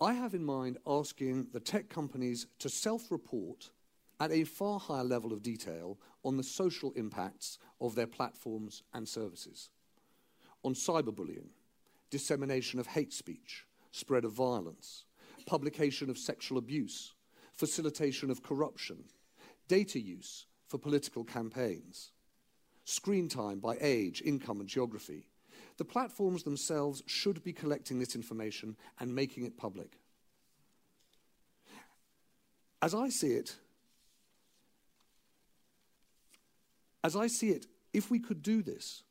I 0.00 0.14
have 0.14 0.34
in 0.34 0.44
mind 0.44 0.78
asking 0.86 1.48
the 1.52 1.60
tech 1.60 1.88
companies 1.88 2.46
to 2.58 2.68
self 2.68 3.10
report 3.10 3.70
at 4.18 4.32
a 4.32 4.44
far 4.44 4.78
higher 4.78 5.04
level 5.04 5.32
of 5.32 5.42
detail 5.42 5.98
on 6.24 6.36
the 6.36 6.42
social 6.42 6.92
impacts 6.92 7.58
of 7.80 7.94
their 7.94 8.06
platforms 8.06 8.82
and 8.92 9.08
services, 9.08 9.70
on 10.62 10.74
cyberbullying, 10.74 11.48
dissemination 12.10 12.78
of 12.80 12.86
hate 12.86 13.12
speech, 13.12 13.66
spread 13.92 14.24
of 14.24 14.32
violence, 14.32 15.04
publication 15.46 16.10
of 16.10 16.18
sexual 16.18 16.58
abuse, 16.58 17.14
facilitation 17.54 18.30
of 18.30 18.42
corruption, 18.42 19.04
data 19.68 20.00
use 20.00 20.46
for 20.66 20.78
political 20.78 21.24
campaigns, 21.24 22.12
screen 22.84 23.28
time 23.28 23.58
by 23.58 23.76
age, 23.80 24.22
income, 24.24 24.60
and 24.60 24.68
geography. 24.68 25.26
The 25.76 25.84
platforms 25.84 26.42
themselves 26.42 27.02
should 27.06 27.42
be 27.42 27.52
collecting 27.52 27.98
this 27.98 28.14
information 28.14 28.76
and 28.98 29.14
making 29.14 29.44
it 29.44 29.56
public. 29.56 29.98
As 32.82 32.94
I 32.94 33.08
see 33.08 33.32
it, 33.32 33.56
as 37.04 37.16
I 37.16 37.26
see 37.26 37.50
it, 37.50 37.66
if 37.92 38.10
we 38.10 38.18
could 38.18 38.42
do 38.42 38.62
this, 38.62 39.02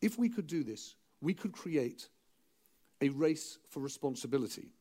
if 0.00 0.18
we 0.18 0.28
could 0.28 0.46
do 0.46 0.64
this, 0.64 0.94
we 1.20 1.34
could 1.34 1.52
create 1.52 2.08
a 3.02 3.10
race 3.10 3.58
for 3.68 3.80
responsibility. 3.80 4.72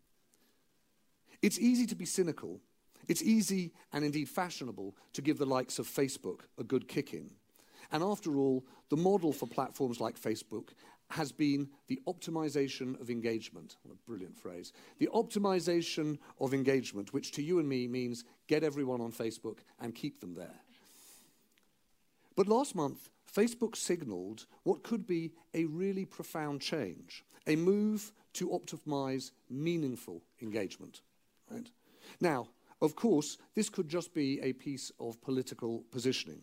It's 1.42 1.60
easy 1.60 1.86
to 1.88 1.96
be 1.96 2.06
cynical 2.06 2.62
it's 3.08 3.22
easy 3.22 3.74
and 3.94 4.06
indeed 4.06 4.30
fashionable 4.30 4.96
to 5.14 5.22
give 5.22 5.38
the 5.38 5.46
likes 5.46 5.80
of 5.80 5.88
Facebook 5.88 6.42
a 6.58 6.64
good 6.64 6.88
kicking. 6.88 7.32
And 7.92 8.04
after 8.04 8.38
all, 8.38 8.64
the 8.90 8.98
model 8.98 9.34
for 9.34 9.48
platforms 9.48 10.00
like 10.00 10.20
Facebook 10.20 10.70
has 11.10 11.34
been 11.34 11.68
the 11.88 12.00
optimization 12.08 13.00
of 13.02 13.10
engagement. 13.10 13.76
What 13.84 13.94
a 13.94 14.10
brilliant 14.10 14.38
phrase. 14.38 14.72
The 15.00 15.10
optimization 15.14 16.20
of 16.40 16.54
engagement, 16.54 17.12
which 17.12 17.34
to 17.34 17.42
you 17.42 17.60
and 17.60 17.68
me 17.68 17.86
means 17.88 18.24
get 18.48 18.64
everyone 18.64 19.02
on 19.02 19.12
Facebook 19.12 19.58
and 19.82 19.94
keep 19.94 20.22
them 20.22 20.36
there. 20.36 20.62
But 22.36 22.48
last 22.48 22.76
month, 22.76 23.10
Facebook 23.34 23.76
signaled 23.76 24.46
what 24.64 24.84
could 24.84 25.08
be 25.08 25.32
a 25.54 25.66
really 25.66 26.06
profound 26.06 26.62
change, 26.62 27.24
a 27.48 27.56
move 27.56 28.12
to 28.34 28.50
optimize 28.50 29.32
meaningful 29.50 30.22
engagement. 30.42 31.02
Right? 31.50 31.70
Now, 32.20 32.48
of 32.82 32.96
course, 32.96 33.38
this 33.56 33.70
could 33.70 33.88
just 33.88 34.14
be 34.14 34.40
a 34.42 34.54
piece 34.54 34.92
of 35.00 35.22
political 35.22 35.84
positioning. 35.92 36.42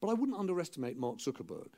But 0.00 0.08
I 0.08 0.14
wouldn't 0.14 0.38
underestimate 0.38 0.96
Mark 0.96 1.18
Zuckerberg. 1.18 1.68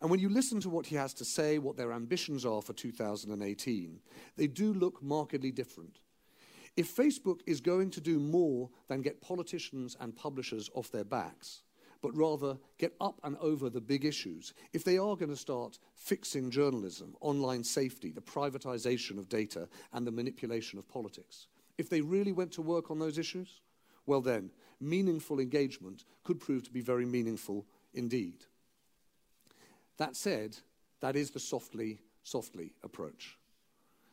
And 0.00 0.10
when 0.10 0.20
you 0.20 0.28
listen 0.28 0.60
to 0.60 0.70
what 0.70 0.86
he 0.86 0.96
has 0.96 1.12
to 1.14 1.24
say, 1.24 1.58
what 1.58 1.76
their 1.76 1.92
ambitions 1.92 2.46
are 2.46 2.62
for 2.62 2.72
2018, 2.72 4.00
they 4.36 4.46
do 4.46 4.72
look 4.72 5.02
markedly 5.02 5.50
different. 5.50 5.98
If 6.76 6.94
Facebook 6.94 7.40
is 7.46 7.60
going 7.60 7.90
to 7.90 8.00
do 8.00 8.18
more 8.18 8.70
than 8.88 9.02
get 9.02 9.20
politicians 9.20 9.96
and 10.00 10.16
publishers 10.16 10.70
off 10.74 10.90
their 10.90 11.04
backs, 11.04 11.62
but 12.02 12.16
rather 12.16 12.56
get 12.78 12.94
up 13.00 13.20
and 13.24 13.36
over 13.38 13.68
the 13.68 13.80
big 13.80 14.04
issues, 14.04 14.54
if 14.72 14.84
they 14.84 14.96
are 14.96 15.16
going 15.16 15.30
to 15.30 15.36
start 15.36 15.78
fixing 15.94 16.50
journalism, 16.50 17.14
online 17.20 17.62
safety, 17.62 18.10
the 18.10 18.20
privatization 18.20 19.18
of 19.18 19.28
data, 19.28 19.68
and 19.92 20.06
the 20.06 20.12
manipulation 20.12 20.78
of 20.78 20.88
politics, 20.88 21.46
if 21.78 21.88
they 21.88 22.00
really 22.00 22.32
went 22.32 22.52
to 22.52 22.62
work 22.62 22.90
on 22.90 22.98
those 22.98 23.18
issues, 23.18 23.60
well 24.06 24.20
then, 24.20 24.50
meaningful 24.80 25.40
engagement 25.40 26.04
could 26.24 26.40
prove 26.40 26.62
to 26.64 26.70
be 26.70 26.80
very 26.80 27.04
meaningful 27.04 27.66
indeed. 27.94 28.44
That 29.98 30.16
said, 30.16 30.56
that 31.00 31.16
is 31.16 31.30
the 31.30 31.40
softly, 31.40 31.98
softly 32.22 32.72
approach. 32.82 33.36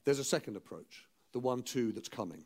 There's 0.04 0.20
a 0.20 0.24
second 0.24 0.58
approach, 0.58 1.08
the 1.32 1.40
one 1.40 1.64
too 1.64 1.92
that's 1.92 2.10
coming. 2.10 2.44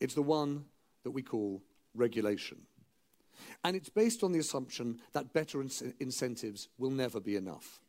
It's 0.00 0.14
the 0.14 0.22
one 0.22 0.64
that 1.02 1.10
we 1.10 1.22
call 1.22 1.62
regulation. 1.94 2.58
And 3.64 3.76
it's 3.76 3.88
based 3.88 4.22
on 4.22 4.32
the 4.32 4.38
assumption 4.38 5.00
that 5.12 5.32
better 5.32 5.60
in- 5.60 5.94
incentives 6.00 6.68
will 6.78 6.90
never 6.90 7.20
be 7.20 7.36
enough. 7.36 7.80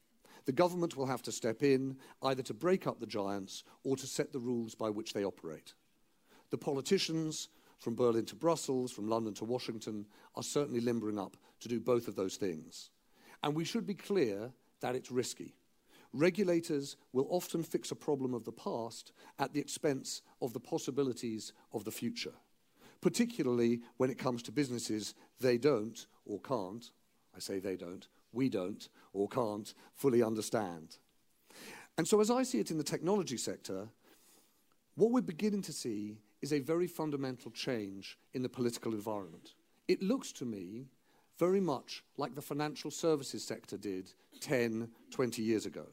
The 0.46 0.52
government 0.54 0.96
will 0.96 1.08
have 1.08 1.22
to 1.24 1.32
step 1.32 1.62
in 1.62 1.98
either 2.24 2.42
to 2.44 2.54
break 2.54 2.88
up 2.88 3.00
the 3.00 3.06
giants 3.06 3.64
or 3.84 3.98
to 3.98 4.08
set 4.08 4.32
the 4.32 4.40
rules 4.40 4.76
by 4.76 4.90
which 4.90 5.14
they 5.14 5.26
operate. 5.26 5.74
The 6.52 6.58
politicians 6.58 7.50
from 7.80 7.96
Berlin 7.96 8.26
to 8.26 8.36
Brussels, 8.36 8.92
from 8.92 9.10
London 9.10 9.34
to 9.36 9.46
Washington, 9.46 10.06
are 10.36 10.44
certainly 10.44 10.80
limbering 10.80 11.20
up 11.20 11.38
to 11.60 11.68
do 11.68 11.80
both 11.80 12.08
of 12.08 12.16
those 12.16 12.38
things. 12.38 12.90
And 13.44 13.56
we 13.56 13.66
should 13.66 13.86
be 13.86 13.94
clear 13.94 14.52
that 14.80 14.96
it's 14.96 15.12
risky. 15.12 15.54
Regulators 16.14 16.96
will 17.12 17.28
often 17.30 17.62
fix 17.64 17.92
a 17.92 17.96
problem 17.96 18.34
of 18.34 18.46
the 18.46 18.52
past 18.52 19.12
at 19.40 19.54
the 19.54 19.60
expense 19.60 20.22
of 20.42 20.54
the 20.54 20.60
possibilities 20.60 21.54
of 21.74 21.84
the 21.84 21.92
future, 21.92 22.34
particularly 23.02 23.82
when 23.98 24.10
it 24.10 24.18
comes 24.18 24.44
to 24.44 24.52
businesses 24.52 25.14
they 25.40 25.58
don't 25.58 26.08
or 26.26 26.40
can't, 26.40 26.92
I 27.36 27.40
say 27.40 27.60
they 27.60 27.76
don't, 27.76 28.08
we 28.34 28.50
don't 28.50 28.88
or 29.14 29.28
can't 29.28 29.74
fully 29.94 30.24
understand. 30.24 30.98
And 31.98 32.08
so, 32.08 32.20
as 32.22 32.30
I 32.30 32.44
see 32.44 32.60
it 32.60 32.72
in 32.72 32.78
the 32.78 32.84
technology 32.84 33.38
sector, 33.38 33.88
what 34.96 35.12
we're 35.12 35.22
beginning 35.22 35.64
to 35.64 35.74
see 35.74 36.18
is 36.42 36.54
a 36.54 36.60
very 36.60 36.88
fundamental 36.88 37.52
change 37.52 38.18
in 38.34 38.44
the 38.44 38.50
political 38.50 38.94
environment. 38.94 39.54
It 39.88 40.04
looks 40.04 40.32
to 40.34 40.46
me 40.46 40.88
very 41.40 41.62
much 41.62 42.04
like 42.18 42.36
the 42.36 42.42
financial 42.42 42.92
services 42.92 43.44
sector 43.44 43.78
did 43.78 44.12
10, 44.42 44.90
20 45.12 45.42
years 45.42 45.66
ago. 45.66 45.86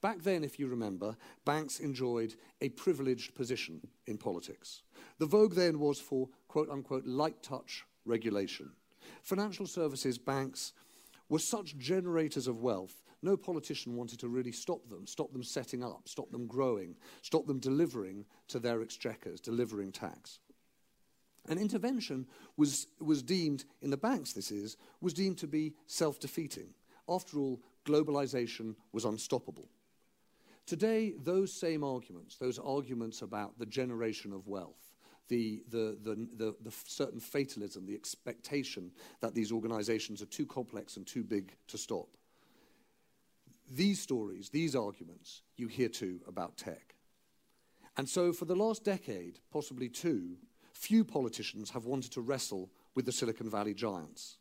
Back 0.00 0.22
then, 0.22 0.44
if 0.44 0.58
you 0.58 0.66
remember, 0.66 1.16
banks 1.44 1.80
enjoyed 1.80 2.34
a 2.60 2.70
privileged 2.70 3.34
position 3.34 3.80
in 4.06 4.18
politics. 4.18 4.82
The 5.20 5.26
vogue 5.26 5.54
then 5.54 5.78
was 5.78 6.00
for 6.00 6.30
quote 6.48 6.70
unquote 6.70 7.04
light 7.04 7.42
touch 7.42 7.84
regulation. 8.06 8.70
Financial 9.22 9.66
services 9.66 10.16
banks 10.16 10.72
were 11.28 11.38
such 11.38 11.76
generators 11.76 12.46
of 12.46 12.62
wealth, 12.62 13.02
no 13.22 13.36
politician 13.36 13.96
wanted 13.96 14.18
to 14.20 14.28
really 14.28 14.50
stop 14.50 14.88
them, 14.88 15.06
stop 15.06 15.30
them 15.32 15.42
setting 15.42 15.84
up, 15.84 16.08
stop 16.08 16.30
them 16.30 16.46
growing, 16.46 16.96
stop 17.20 17.46
them 17.46 17.58
delivering 17.58 18.24
to 18.48 18.58
their 18.58 18.80
exchequers, 18.80 19.40
delivering 19.40 19.92
tax. 19.92 20.38
And 21.50 21.60
intervention 21.60 22.26
was, 22.56 22.86
was 22.98 23.22
deemed, 23.22 23.66
in 23.82 23.90
the 23.90 23.98
banks 23.98 24.32
this 24.32 24.50
is, 24.50 24.78
was 25.02 25.12
deemed 25.12 25.36
to 25.38 25.46
be 25.46 25.74
self 25.86 26.18
defeating. 26.18 26.68
After 27.06 27.38
all, 27.38 27.60
globalization 27.84 28.74
was 28.92 29.04
unstoppable. 29.04 29.68
Today, 30.64 31.12
those 31.22 31.52
same 31.52 31.84
arguments, 31.84 32.36
those 32.36 32.58
arguments 32.58 33.20
about 33.20 33.58
the 33.58 33.66
generation 33.66 34.32
of 34.32 34.46
wealth, 34.46 34.89
the, 35.30 35.62
the, 35.70 35.96
the, 36.02 36.54
the, 36.60 36.72
certain 36.84 37.20
fatalism, 37.20 37.86
the 37.86 37.94
expectation 37.94 38.90
that 39.20 39.34
these 39.34 39.52
organizations 39.52 40.20
are 40.20 40.26
too 40.26 40.44
complex 40.44 40.96
and 40.96 41.06
too 41.06 41.22
big 41.22 41.54
to 41.68 41.78
stop. 41.78 42.08
These 43.72 44.00
stories, 44.00 44.50
these 44.50 44.74
arguments, 44.74 45.42
you 45.56 45.68
hear 45.68 45.88
too 45.88 46.20
about 46.26 46.56
tech. 46.56 46.96
And 47.96 48.08
so, 48.08 48.32
for 48.32 48.44
the 48.44 48.56
last 48.56 48.84
decade, 48.84 49.38
possibly 49.52 49.88
two, 49.88 50.36
few 50.72 51.04
politicians 51.04 51.70
have 51.70 51.86
wanted 51.86 52.12
to 52.12 52.20
wrestle 52.20 52.68
with 52.96 53.06
the 53.06 53.12
Silicon 53.12 53.48
Valley 53.48 53.74
giants. 53.74 54.38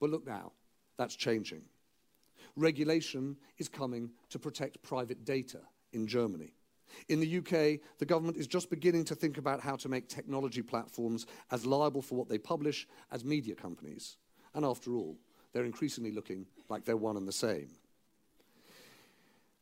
But 0.00 0.10
look 0.10 0.26
now, 0.26 0.52
that's 0.96 1.14
changing. 1.14 1.62
Regulation 2.56 3.36
is 3.58 3.68
coming 3.68 4.10
to 4.30 4.38
protect 4.38 4.82
private 4.82 5.24
data 5.26 5.60
in 5.92 6.06
Germany. 6.06 6.54
In 7.08 7.20
the 7.20 7.38
UK, 7.38 7.80
the 7.98 8.06
government 8.06 8.36
is 8.36 8.46
just 8.46 8.70
beginning 8.70 9.04
to 9.06 9.14
think 9.14 9.38
about 9.38 9.60
how 9.60 9.76
to 9.76 9.88
make 9.88 10.08
technology 10.08 10.62
platforms 10.62 11.26
as 11.50 11.66
liable 11.66 12.02
for 12.02 12.16
what 12.16 12.28
they 12.28 12.38
publish 12.38 12.86
as 13.10 13.24
media 13.24 13.54
companies. 13.54 14.16
And 14.54 14.64
after 14.64 14.94
all, 14.94 15.16
they're 15.52 15.64
increasingly 15.64 16.12
looking 16.12 16.46
like 16.68 16.84
they're 16.84 16.96
one 16.96 17.16
and 17.16 17.26
the 17.26 17.32
same. 17.32 17.68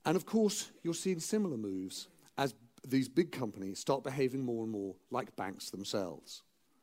And 0.05 0.17
of 0.17 0.27
course, 0.27 0.71
you're 0.83 0.95
seeing 0.95 1.21
similar 1.21 1.57
moves 1.57 2.09
as 2.37 2.55
these 2.87 3.09
big 3.09 3.33
companies 3.33 3.79
start 3.79 4.05
behaving 4.05 4.45
more 4.45 4.63
and 4.63 4.73
more 4.73 4.95
like 5.11 5.35
banks 5.37 5.71
themselves. 5.71 6.43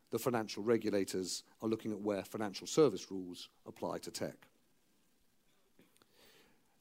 The 0.09 0.19
financial 0.19 0.63
regulators 0.63 1.43
are 1.61 1.69
looking 1.69 1.91
at 1.91 2.01
where 2.01 2.23
financial 2.23 2.67
service 2.67 3.11
rules 3.11 3.49
apply 3.65 3.99
to 3.99 4.11
tech. 4.11 4.47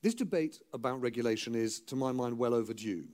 This 0.02 0.14
debate 0.14 0.60
about 0.72 1.00
regulation 1.02 1.54
is, 1.54 1.80
to 1.82 1.96
my 1.96 2.10
mind, 2.10 2.38
well 2.38 2.54
overdue. 2.54 3.04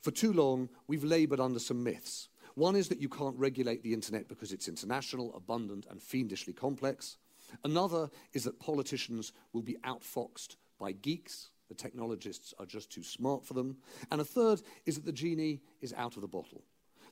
For 0.00 0.10
too 0.10 0.32
long, 0.32 0.68
we've 0.86 1.04
labored 1.04 1.40
under 1.40 1.58
some 1.58 1.82
myths. 1.82 2.28
One 2.54 2.76
is 2.76 2.88
that 2.88 3.00
you 3.00 3.08
can't 3.08 3.38
regulate 3.38 3.82
the 3.82 3.92
internet 3.92 4.28
because 4.28 4.52
it's 4.52 4.68
international, 4.68 5.34
abundant, 5.34 5.86
and 5.90 6.02
fiendishly 6.02 6.52
complex. 6.52 7.18
Another 7.64 8.10
is 8.32 8.44
that 8.44 8.60
politicians 8.60 9.32
will 9.52 9.62
be 9.62 9.76
outfoxed 9.84 10.56
by 10.78 10.92
geeks. 10.92 11.50
The 11.68 11.74
technologists 11.74 12.54
are 12.58 12.66
just 12.66 12.90
too 12.90 13.02
smart 13.02 13.44
for 13.44 13.54
them. 13.54 13.76
And 14.10 14.20
a 14.20 14.24
third 14.24 14.62
is 14.86 14.96
that 14.96 15.04
the 15.04 15.12
genie 15.12 15.60
is 15.80 15.92
out 15.92 16.16
of 16.16 16.22
the 16.22 16.28
bottle, 16.28 16.64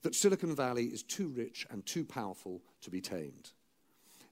that 0.03 0.15
Silicon 0.15 0.55
Valley 0.55 0.87
is 0.87 1.03
too 1.03 1.29
rich 1.29 1.67
and 1.71 1.85
too 1.85 2.05
powerful 2.05 2.63
to 2.81 2.91
be 2.91 3.01
tamed. 3.01 3.53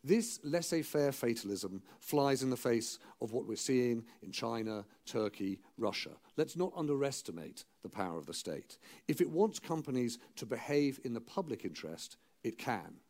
This 0.06 0.38
laissez 0.44 0.82
faire 0.82 1.10
fatalism 1.10 1.82
flies 1.98 2.44
in 2.44 2.50
the 2.50 2.56
face 2.56 3.00
of 3.20 3.32
what 3.32 3.44
we're 3.44 3.56
seeing 3.56 4.04
in 4.22 4.30
China, 4.30 4.84
Turkey, 5.04 5.58
Russia. 5.76 6.10
Let's 6.36 6.54
not 6.54 6.72
underestimate 6.76 7.64
the 7.82 7.88
power 7.88 8.16
of 8.16 8.26
the 8.26 8.32
state. 8.32 8.78
If 9.08 9.20
it 9.20 9.28
wants 9.28 9.58
companies 9.58 10.18
to 10.36 10.46
behave 10.46 11.00
in 11.02 11.12
the 11.12 11.20
public 11.20 11.64
interest, 11.64 12.18
it 12.44 12.56
can. 12.56 13.00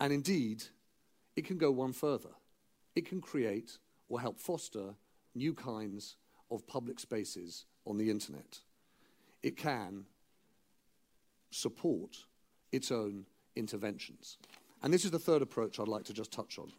And 0.00 0.14
indeed, 0.14 0.64
it 1.36 1.44
can 1.44 1.58
go 1.58 1.70
one 1.70 1.92
further. 1.92 2.30
It 2.96 3.06
can 3.06 3.20
create 3.20 3.76
or 4.08 4.18
help 4.18 4.40
foster 4.40 4.94
new 5.34 5.52
kinds 5.52 6.16
of 6.50 6.66
public 6.66 7.00
spaces 7.00 7.66
on 7.86 7.98
the 7.98 8.08
internet. 8.08 8.60
It 9.42 9.58
can 9.58 10.06
support 11.50 12.16
its 12.72 12.90
own 12.90 13.26
interventions. 13.56 14.38
And 14.82 14.92
this 14.92 15.04
is 15.04 15.10
the 15.10 15.18
third 15.18 15.42
approach 15.42 15.78
I'd 15.78 15.88
like 15.88 16.04
to 16.04 16.12
just 16.12 16.32
touch 16.32 16.58
on. 16.58 16.72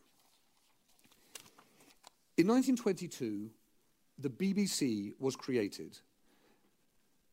In 2.35 2.47
1922, 2.47 3.49
the 4.19 4.29
BBC 4.29 5.13
was 5.19 5.35
created 5.35 5.99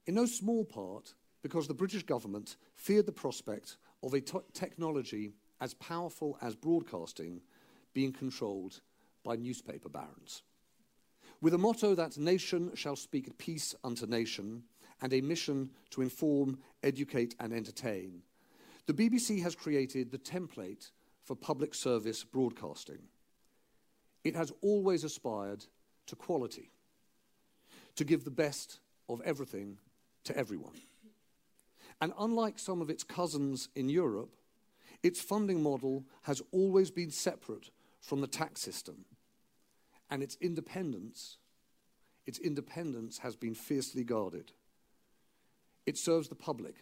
in 0.06 0.14
no 0.14 0.26
small 0.26 0.64
part 0.64 1.14
because 1.42 1.66
the 1.66 1.74
British 1.74 2.02
government 2.02 2.56
feared 2.74 3.06
the 3.06 3.12
prospect 3.12 3.76
of 4.02 4.14
a 4.14 4.20
technology 4.20 5.32
as 5.60 5.74
powerful 5.74 6.38
as 6.40 6.54
broadcasting 6.54 7.40
being 7.92 8.12
controlled 8.12 8.80
by 9.24 9.36
newspaper 9.36 9.88
barons. 9.88 10.42
With 11.40 11.54
a 11.54 11.58
motto 11.58 11.94
that 11.94 12.18
nation 12.18 12.72
shall 12.74 12.96
speak 12.96 13.36
peace 13.38 13.74
unto 13.82 14.06
nation 14.06 14.64
and 15.00 15.12
a 15.12 15.20
mission 15.20 15.70
to 15.90 16.02
inform, 16.02 16.58
educate, 16.82 17.34
and 17.40 17.52
entertain, 17.52 18.22
the 18.90 19.08
BBC 19.08 19.40
has 19.40 19.54
created 19.54 20.10
the 20.10 20.18
template 20.18 20.90
for 21.22 21.36
public 21.36 21.76
service 21.76 22.24
broadcasting. 22.24 22.98
It 24.24 24.34
has 24.34 24.52
always 24.62 25.04
aspired 25.04 25.64
to 26.06 26.16
quality, 26.16 26.72
to 27.94 28.04
give 28.04 28.24
the 28.24 28.32
best 28.32 28.80
of 29.08 29.20
everything 29.24 29.78
to 30.24 30.36
everyone. 30.36 30.74
And 32.00 32.12
unlike 32.18 32.58
some 32.58 32.82
of 32.82 32.90
its 32.90 33.04
cousins 33.04 33.68
in 33.76 33.88
Europe, 33.88 34.34
its 35.04 35.20
funding 35.20 35.62
model 35.62 36.04
has 36.22 36.42
always 36.50 36.90
been 36.90 37.12
separate 37.12 37.70
from 38.00 38.20
the 38.20 38.26
tax 38.26 38.60
system, 38.60 39.04
and 40.10 40.20
its 40.20 40.36
independence, 40.40 41.36
its 42.26 42.40
independence 42.40 43.18
has 43.18 43.36
been 43.36 43.54
fiercely 43.54 44.02
guarded. 44.02 44.50
It 45.86 45.96
serves 45.96 46.28
the 46.28 46.34
public, 46.34 46.74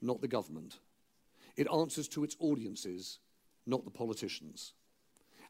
not 0.00 0.22
the 0.22 0.28
government. 0.28 0.78
It 1.56 1.68
answers 1.72 2.08
to 2.08 2.24
its 2.24 2.36
audiences, 2.38 3.18
not 3.66 3.84
the 3.84 3.90
politicians. 3.90 4.74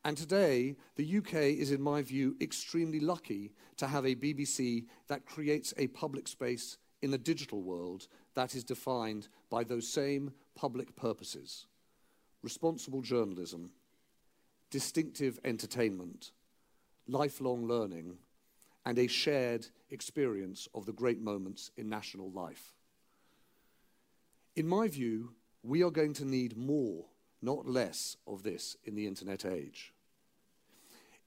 And 0.05 0.17
today, 0.17 0.77
the 0.95 1.19
UK 1.19 1.35
is, 1.35 1.73
in 1.73 1.83
my 1.83 2.03
view, 2.03 2.37
extremely 2.41 3.01
lucky 3.01 3.53
to 3.77 3.89
have 3.89 4.05
a 4.05 4.15
BBC 4.15 4.87
that 5.09 5.27
creates 5.27 5.75
a 5.77 5.89
public 5.89 6.29
space 6.29 6.79
in 7.03 7.11
the 7.11 7.19
digital 7.19 7.63
world 7.63 8.07
that 8.35 8.55
is 8.55 8.65
defined 8.65 9.29
by 9.51 9.65
those 9.65 9.89
same 9.89 10.33
public 10.55 10.95
purposes 10.97 11.67
responsible 12.43 13.03
journalism, 13.03 13.73
distinctive 14.71 15.41
entertainment, 15.45 16.31
lifelong 17.09 17.67
learning, 17.67 18.19
and 18.85 19.01
a 19.01 19.09
shared 19.09 19.67
experience 19.91 20.69
of 20.73 20.87
the 20.87 20.93
great 20.93 21.21
moments 21.21 21.73
in 21.77 21.89
national 21.89 22.31
life. 22.31 22.73
In 24.55 24.69
my 24.69 24.87
view, 24.87 25.33
we 25.67 25.83
are 25.83 25.91
going 25.91 26.13
to 26.15 26.25
need 26.25 26.57
more, 26.57 27.05
not 27.43 27.67
less, 27.67 28.17
of 28.27 28.45
this 28.45 28.77
in 28.85 28.95
the 28.95 29.07
internet 29.07 29.45
age. 29.45 29.93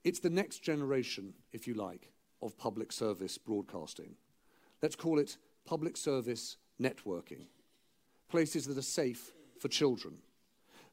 It's 0.05 0.19
the 0.19 0.29
next 0.29 0.59
generation, 0.59 1.33
if 1.51 1.67
you 1.67 1.73
like, 1.73 2.13
of 2.41 2.57
public 2.57 2.93
service 2.93 3.37
broadcasting. 3.37 4.15
Let's 4.81 4.95
call 4.95 5.19
it 5.19 5.37
public 5.65 5.97
service 5.97 6.55
networking. 6.81 7.47
Places 8.29 8.65
that 8.67 8.77
are 8.77 8.81
safe 8.81 9.31
for 9.59 9.67
children. 9.67 10.19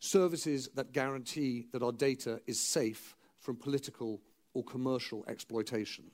Services 0.00 0.68
that 0.74 0.92
guarantee 0.92 1.66
that 1.72 1.84
our 1.84 1.92
data 1.92 2.40
is 2.46 2.58
safe 2.60 3.14
from 3.38 3.54
political 3.54 4.20
or 4.54 4.64
commercial 4.64 5.24
exploitation. 5.28 6.10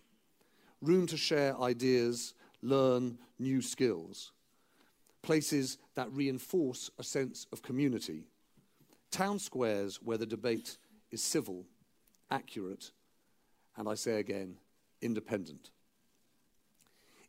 Room 0.83 1.07
to 1.07 1.17
share 1.17 1.59
ideas, 1.59 2.35
learn 2.61 3.17
new 3.39 3.63
skills 3.63 4.33
places 5.23 5.79
that 5.95 6.13
reinforce 6.13 6.91
a 6.99 7.03
sense 7.03 7.47
of 7.53 7.63
community, 7.63 8.25
town 9.11 9.39
squares 9.39 10.01
where 10.03 10.19
the 10.19 10.27
debate 10.27 10.77
is 11.11 11.23
civil, 11.23 11.65
accurate, 12.31 12.91
and 13.77 13.89
I 13.89 13.95
say 13.95 14.19
again, 14.19 14.57
independent. 15.01 15.71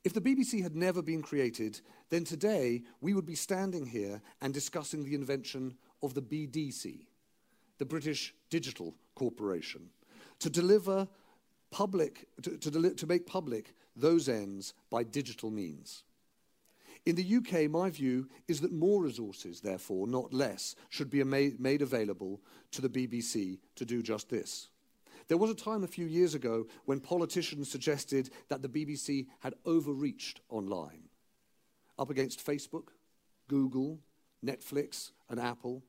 If 0.04 0.14
the 0.14 0.22
BBC 0.22 0.62
had 0.62 0.76
never 0.76 1.02
been 1.02 1.22
created, 1.22 1.80
then 2.10 2.26
today 2.26 2.84
we 3.00 3.14
would 3.14 3.26
be 3.26 3.36
standing 3.36 3.86
here 3.86 4.22
and 4.42 4.54
discussing 4.54 5.06
the 5.06 5.16
invention 5.16 5.76
of 6.02 6.14
the 6.14 6.22
BDC, 6.22 7.06
the 7.78 7.86
British 7.86 8.34
Digital 8.50 8.96
Corporation, 9.16 9.90
to 10.40 10.50
deliver 10.50 11.08
public, 11.72 12.28
to, 12.42 12.58
to, 12.58 12.70
deli- 12.70 12.96
to 12.96 13.08
make 13.08 13.26
public 13.26 13.74
those 13.96 14.28
ends 14.28 14.74
by 14.90 15.04
digital 15.04 15.50
means. 15.50 16.04
In 17.06 17.16
the 17.16 17.36
UK, 17.38 17.70
my 17.70 17.90
view 17.90 18.30
is 18.48 18.62
that 18.62 18.72
more 18.72 19.04
resources, 19.04 19.60
therefore, 19.60 20.08
not 20.08 20.34
less, 20.34 20.76
should 20.90 21.10
be 21.10 21.22
made, 21.24 21.82
available 21.82 22.42
to 22.72 22.82
the 22.82 22.90
BBC 22.90 23.60
to 23.76 23.86
do 23.86 24.02
just 24.02 24.30
this. 24.30 24.70
There 25.28 25.38
was 25.38 25.50
a 25.50 25.56
time 25.56 25.84
a 25.84 25.88
few 25.88 26.06
years 26.06 26.34
ago 26.34 26.66
when 26.86 27.02
politicians 27.02 27.70
suggested 27.70 28.30
that 28.50 28.62
the 28.62 28.70
BBC 28.70 29.28
had 29.40 29.54
overreached 29.66 30.40
online, 30.50 31.10
up 32.00 32.10
against 32.10 32.46
Facebook, 32.46 32.90
Google, 33.50 34.00
Netflix, 34.46 35.12
and 35.30 35.40
Apple. 35.40 35.84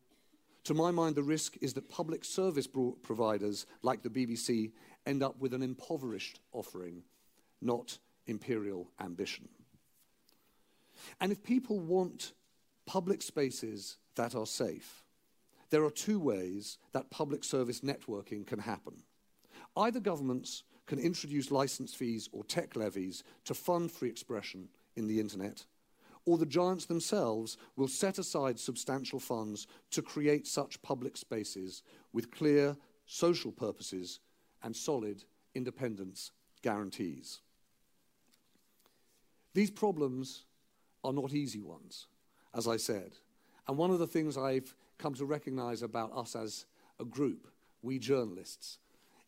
To 0.65 0.75
my 0.75 0.91
mind, 0.91 1.15
the 1.15 1.23
risk 1.23 1.57
is 1.61 1.75
that 1.75 1.89
public 1.89 2.25
service 2.25 2.67
providers 3.03 3.67
like 3.83 4.03
the 4.03 4.11
BBC 4.11 4.73
end 5.07 5.23
up 5.23 5.39
with 5.39 5.55
an 5.55 5.63
impoverished 5.63 6.41
offering, 6.53 7.03
not 7.61 7.99
imperial 8.27 8.91
ambition. 9.01 9.49
And 11.21 11.33
if 11.33 11.43
people 11.43 11.81
want 11.81 12.33
public 12.87 13.23
spaces 13.23 13.99
that 14.17 14.35
are 14.35 14.47
safe, 14.47 15.03
there 15.71 15.85
are 15.85 15.91
two 15.91 16.21
ways 16.21 16.79
that 16.93 17.11
public 17.11 17.43
service 17.43 17.81
networking 17.81 18.47
can 18.47 18.61
happen. 18.61 19.03
Either 19.77 20.01
governments 20.01 20.63
can 20.87 20.99
introduce 20.99 21.51
license 21.51 21.95
fees 21.95 22.29
or 22.33 22.45
tech 22.45 22.77
levies 22.77 23.25
to 23.45 23.55
fund 23.55 23.91
free 23.91 24.09
expression 24.09 24.69
in 24.97 25.09
the 25.09 25.19
internet, 25.19 25.65
or 26.27 26.39
the 26.39 26.47
giants 26.47 26.87
themselves 26.87 27.57
will 27.77 27.89
set 27.89 28.19
aside 28.19 28.59
substantial 28.59 29.19
funds 29.19 29.67
to 29.91 30.03
create 30.03 30.47
such 30.47 30.81
public 30.83 31.17
spaces 31.17 31.83
with 32.13 32.31
clear 32.31 32.77
social 33.07 33.53
purposes 33.53 34.21
and 34.63 34.75
solid 34.75 35.25
independence 35.55 36.31
guarantees. 36.63 37.41
These 39.53 39.71
problems 39.71 40.45
are 41.05 41.13
not 41.13 41.33
easy 41.33 41.61
ones, 41.61 42.07
as 42.55 42.67
I 42.67 42.77
said. 42.77 43.13
And 43.69 43.77
one 43.77 43.91
of 43.91 43.99
the 43.99 44.07
things 44.07 44.37
I've 44.37 44.75
come 44.99 45.15
to 45.15 45.25
recognize 45.25 45.83
about 45.83 46.17
us 46.17 46.35
as 46.35 46.67
a 46.99 47.05
group, 47.05 47.49
we 47.83 47.99
journalists, 47.99 48.79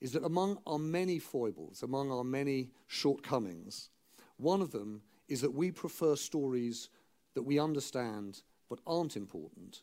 is 0.01 0.13
that 0.13 0.25
among 0.25 0.59
our 0.67 0.79
many 0.79 1.19
foibles, 1.19 1.83
among 1.83 2.11
our 2.11 2.25
many 2.25 2.71
shortcomings, 2.87 3.91
one 4.37 4.61
of 4.61 4.73
them 4.73 5.03
is 5.29 5.41
that 5.41 5.55
we 5.55 5.71
prefer 5.71 6.17
stories 6.17 6.89
that 7.35 7.43
we 7.43 7.59
understand 7.59 8.43
but 8.69 8.81
aren't 8.87 9.17
important 9.17 9.83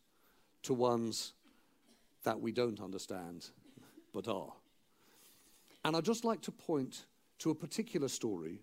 to 0.63 0.73
ones 0.73 1.33
that 2.23 2.39
we 2.39 2.51
don't 2.51 2.79
understand 2.79 3.49
but 4.13 4.27
are. 4.27 4.53
And 5.83 5.95
I'd 5.95 6.05
just 6.05 6.23
like 6.23 6.41
to 6.41 6.51
point 6.51 7.05
to 7.39 7.49
a 7.49 7.55
particular 7.55 8.07
story, 8.07 8.61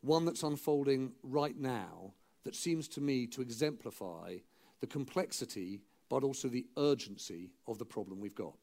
one 0.00 0.24
that's 0.24 0.42
unfolding 0.42 1.12
right 1.22 1.56
now, 1.56 2.14
that 2.44 2.54
seems 2.54 2.88
to 2.88 3.00
me 3.00 3.26
to 3.26 3.42
exemplify 3.42 4.36
the 4.80 4.86
complexity 4.86 5.80
but 6.08 6.24
also 6.24 6.48
the 6.48 6.66
urgency 6.76 7.50
of 7.66 7.78
the 7.78 7.84
problem 7.84 8.20
we've 8.20 8.34
got. 8.34 8.56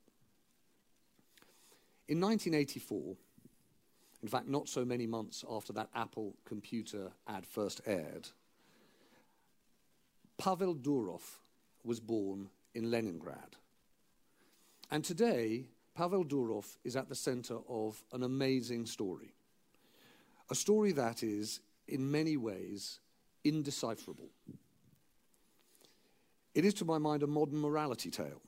In 2.08 2.20
1984, 2.20 3.16
in 4.22 4.28
fact, 4.28 4.48
not 4.48 4.68
so 4.68 4.84
many 4.84 5.06
months 5.06 5.44
after 5.50 5.74
that 5.74 5.90
Apple 5.94 6.36
computer 6.46 7.12
ad 7.28 7.46
first 7.46 7.82
aired, 7.86 8.30
Pavel 10.38 10.76
Durov 10.76 11.22
was 11.84 12.00
born 12.00 12.50
in 12.74 12.92
Leningrad. 12.92 13.56
And 14.92 15.04
today, 15.04 15.68
Pavel 15.96 16.26
Durov 16.26 16.78
is 16.84 16.96
at 16.96 17.10
the 17.10 17.16
center 17.16 17.58
of 17.70 18.04
an 18.12 18.24
amazing 18.24 18.86
story. 18.86 19.34
A 20.50 20.56
story 20.56 20.92
that 20.92 21.24
is, 21.24 21.62
in 21.88 22.12
many 22.12 22.38
ways, 22.38 23.00
indecipherable. 23.46 24.30
It 26.54 26.66
is, 26.66 26.74
to 26.76 26.86
my 26.86 26.98
mind, 26.98 27.24
a 27.24 27.28
modern 27.28 27.60
morality 27.60 28.10
tale. 28.10 28.42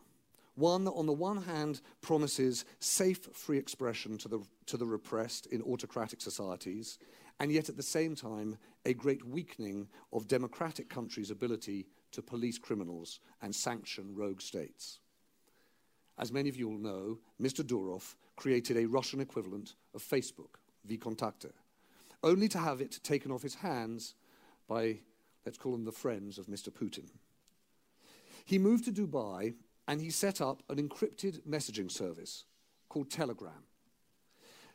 One 0.56 0.86
that, 0.86 0.92
on 0.92 1.06
the 1.06 1.14
one 1.14 1.44
hand, 1.44 1.82
promises 2.02 2.66
safe, 2.80 3.24
free 3.34 3.58
expression 3.58 4.18
to 4.20 4.28
the, 4.28 4.40
to 4.66 4.78
the 4.78 4.88
repressed 4.88 5.46
in 5.48 5.62
autocratic 5.62 6.20
societies, 6.20 6.98
and 7.40 7.52
yet 7.52 7.70
at 7.70 7.78
the 7.78 7.84
same 7.84 8.16
time, 8.16 8.58
a 8.86 8.94
great 8.94 9.24
weakening 9.24 9.88
of 10.12 10.28
democratic 10.28 10.90
countries' 10.90 11.30
ability 11.30 11.86
to 12.12 12.22
police 12.22 12.58
criminals 12.58 13.20
and 13.42 13.54
sanction 13.54 14.16
rogue 14.16 14.42
states. 14.42 15.00
As 16.18 16.32
many 16.32 16.50
of 16.50 16.56
you 16.56 16.68
will 16.68 16.80
know, 16.80 17.20
Mr. 17.40 17.64
Durov 17.64 18.16
created 18.36 18.78
a 18.78 18.88
Russian 18.88 19.20
equivalent 19.20 19.76
of 19.94 20.02
Facebook, 20.02 20.56
VKontakte, 20.90 21.52
only 22.24 22.48
to 22.48 22.58
have 22.58 22.82
it 22.82 23.00
taken 23.04 23.32
off 23.32 23.44
his 23.44 23.56
hands 23.56 24.16
by, 24.68 25.00
let's 25.46 25.58
call 25.58 25.72
them 25.72 25.86
the 25.86 25.92
friends 25.92 26.38
of 26.38 26.48
Mr. 26.48 26.70
Putin. 26.70 27.10
He 28.46 28.58
moved 28.58 28.86
to 28.86 28.92
Dubai 28.92 29.56
and 29.88 30.02
he 30.02 30.10
set 30.10 30.42
up 30.42 30.64
an 30.70 30.78
encrypted 30.78 31.42
messaging 31.42 31.92
service 31.92 32.46
called 32.90 33.10
Telegram. 33.10 33.64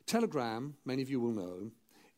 Telegram, 0.07 0.75
many 0.85 1.03
of 1.03 1.11
you 1.11 1.21
will 1.21 1.33
know, 1.33 1.71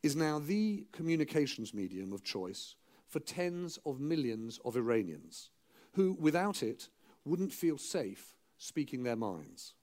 is 0.03 0.15
now 0.15 0.39
the 0.39 0.85
communications 0.91 1.73
medium 1.73 2.13
of 2.13 2.23
choice 2.23 2.75
for 3.07 3.19
tens 3.19 3.79
of 3.85 3.99
millions 3.99 4.59
of 4.65 4.75
Iranians 4.75 5.49
who, 5.93 6.17
without 6.19 6.61
it, 6.61 6.89
wouldn't 7.23 7.53
feel 7.53 7.77
safe 7.77 8.35
speaking 8.57 9.03
their 9.03 9.15
minds. 9.15 9.73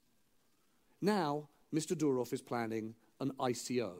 Now, 1.00 1.48
Mr. 1.74 1.96
Durov 1.96 2.32
is 2.32 2.42
planning 2.42 2.94
an 3.20 3.32
ICO, 3.40 3.94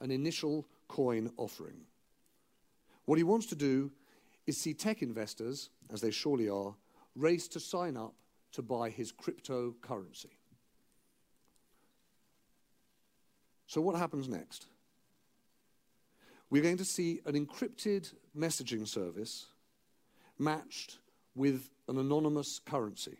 an 0.00 0.10
initial 0.10 0.66
coin 0.88 1.30
offering. 1.36 1.86
What 3.10 3.18
he 3.18 3.24
wants 3.24 3.46
to 3.46 3.56
do 3.56 3.90
is 4.46 4.56
see 4.56 4.72
tech 4.72 5.02
investors, 5.02 5.70
as 5.92 6.00
they 6.00 6.12
surely 6.12 6.48
are, 6.48 6.76
race 7.16 7.48
to 7.48 7.58
sign 7.58 7.96
up 7.96 8.14
to 8.52 8.62
buy 8.62 8.88
his 8.88 9.10
cryptocurrency. 9.10 10.30
So, 13.66 13.80
what 13.80 13.96
happens 13.96 14.28
next? 14.28 14.68
We're 16.50 16.62
going 16.62 16.76
to 16.76 16.84
see 16.84 17.20
an 17.26 17.34
encrypted 17.34 18.14
messaging 18.38 18.86
service 18.86 19.46
matched 20.38 20.98
with 21.34 21.68
an 21.88 21.98
anonymous 21.98 22.60
currency. 22.60 23.18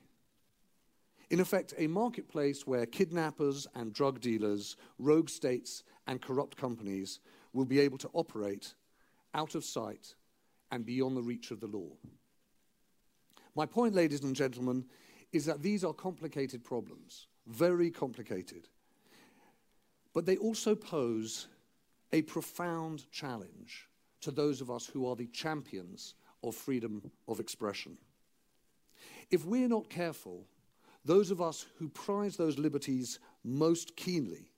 In 1.30 1.40
effect, 1.40 1.74
a 1.76 1.88
marketplace 1.88 2.64
where 2.64 2.86
kidnappers 2.86 3.66
and 3.74 3.92
drug 3.92 4.20
dealers, 4.20 4.76
rogue 5.00 5.28
states, 5.28 5.82
and 6.06 6.22
corrupt 6.22 6.56
companies 6.56 7.18
will 7.52 7.64
be 7.64 7.80
able 7.80 7.98
to 7.98 8.10
operate 8.12 8.74
out 9.34 9.54
of 9.54 9.64
sight 9.64 10.14
and 10.70 10.84
beyond 10.84 11.16
the 11.16 11.22
reach 11.22 11.50
of 11.50 11.60
the 11.60 11.66
law. 11.66 11.90
My 13.54 13.66
point, 13.66 13.94
ladies 13.94 14.22
and 14.22 14.34
gentlemen, 14.34 14.84
is 15.32 15.44
that 15.46 15.62
these 15.62 15.84
are 15.84 15.92
complicated 15.92 16.64
problems, 16.64 17.26
very 17.46 17.90
complicated. 17.90 18.68
But 20.12 20.26
they 20.26 20.36
also 20.36 20.74
pose 20.74 21.46
a 22.12 22.22
profound 22.22 23.10
challenge 23.10 23.88
to 24.20 24.30
those 24.30 24.60
of 24.60 24.70
us 24.70 24.86
who 24.86 25.06
are 25.06 25.16
the 25.16 25.28
champions 25.28 26.14
of 26.42 26.54
freedom 26.54 27.10
of 27.28 27.40
expression. 27.40 27.96
If 29.30 29.44
we're 29.44 29.68
not 29.68 29.88
careful, 29.88 30.46
those 31.04 31.30
of 31.30 31.40
us 31.40 31.66
who 31.78 31.88
prize 31.88 32.36
those 32.36 32.58
liberties 32.58 33.20
most 33.44 33.96
keenly, 33.96 34.50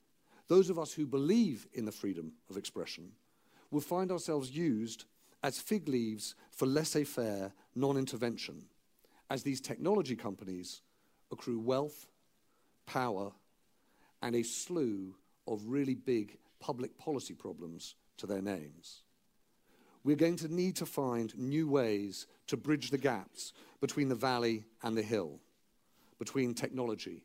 those 0.47 0.69
of 0.69 0.77
us 0.77 0.93
who 0.93 1.05
believe 1.05 1.67
in 1.73 1.85
the 1.85 1.91
freedom 1.91 2.33
of 2.49 2.57
expression, 2.57 3.11
will 3.73 3.81
find 3.81 4.11
ourselves 4.11 4.51
used 4.51 5.05
as 5.41 5.59
fig 5.59 5.89
leaves 5.89 6.35
for 6.51 6.65
laissez 6.65 7.03
faire 7.03 7.51
non 7.75 7.97
intervention 7.97 8.63
as 9.29 9.43
these 9.43 9.59
technology 9.59 10.15
companies 10.15 10.81
accrue 11.31 11.59
wealth, 11.59 12.07
power, 12.85 13.31
and 14.21 14.35
a 14.35 14.43
slew 14.43 15.15
of 15.47 15.61
really 15.65 15.95
big 15.95 16.37
public 16.59 16.97
policy 16.97 17.33
problems 17.33 17.95
to 18.17 18.27
their 18.27 18.41
names. 18.41 19.01
We're 20.03 20.15
going 20.15 20.35
to 20.37 20.53
need 20.53 20.75
to 20.77 20.85
find 20.85 21.35
new 21.37 21.67
ways 21.67 22.27
to 22.47 22.57
bridge 22.57 22.91
the 22.91 22.97
gaps 22.97 23.53
between 23.81 24.07
the 24.07 24.15
valley 24.15 24.65
and 24.83 24.95
the 24.95 25.01
hill, 25.01 25.39
between 26.19 26.53
technology 26.53 27.23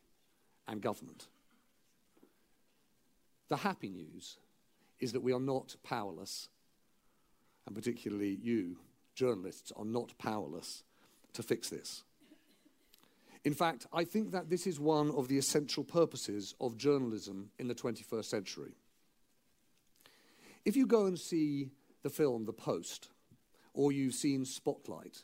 and 0.66 0.80
government. 0.80 1.26
The 3.49 3.57
happy 3.57 3.90
news 3.90 4.38
is 5.01 5.12
that 5.12 5.22
we 5.22 5.32
are 5.32 5.40
not 5.40 5.76
powerless, 5.82 6.49
and 7.66 7.74
particularly 7.74 8.38
you, 8.42 8.78
journalists, 9.14 9.72
are 9.76 9.84
not 9.84 10.16
powerless 10.18 10.82
to 11.34 11.42
fix 11.42 11.68
this. 11.68 12.05
In 13.44 13.55
fact, 13.55 13.86
I 13.92 14.05
think 14.05 14.32
that 14.32 14.51
this 14.51 14.66
is 14.66 14.80
one 14.80 15.11
of 15.12 15.28
the 15.28 15.38
essential 15.38 15.84
purposes 15.84 16.55
of 16.61 16.76
journalism 16.76 17.51
in 17.59 17.68
the 17.68 17.74
21st 17.74 18.24
century. 18.24 18.74
If 20.64 20.76
you 20.76 20.86
go 20.86 21.07
and 21.07 21.18
see 21.18 21.70
the 22.03 22.11
film 22.11 22.44
The 22.44 22.53
Post, 22.53 23.09
or 23.74 23.92
you've 23.92 24.14
seen 24.14 24.44
Spotlight, 24.44 25.22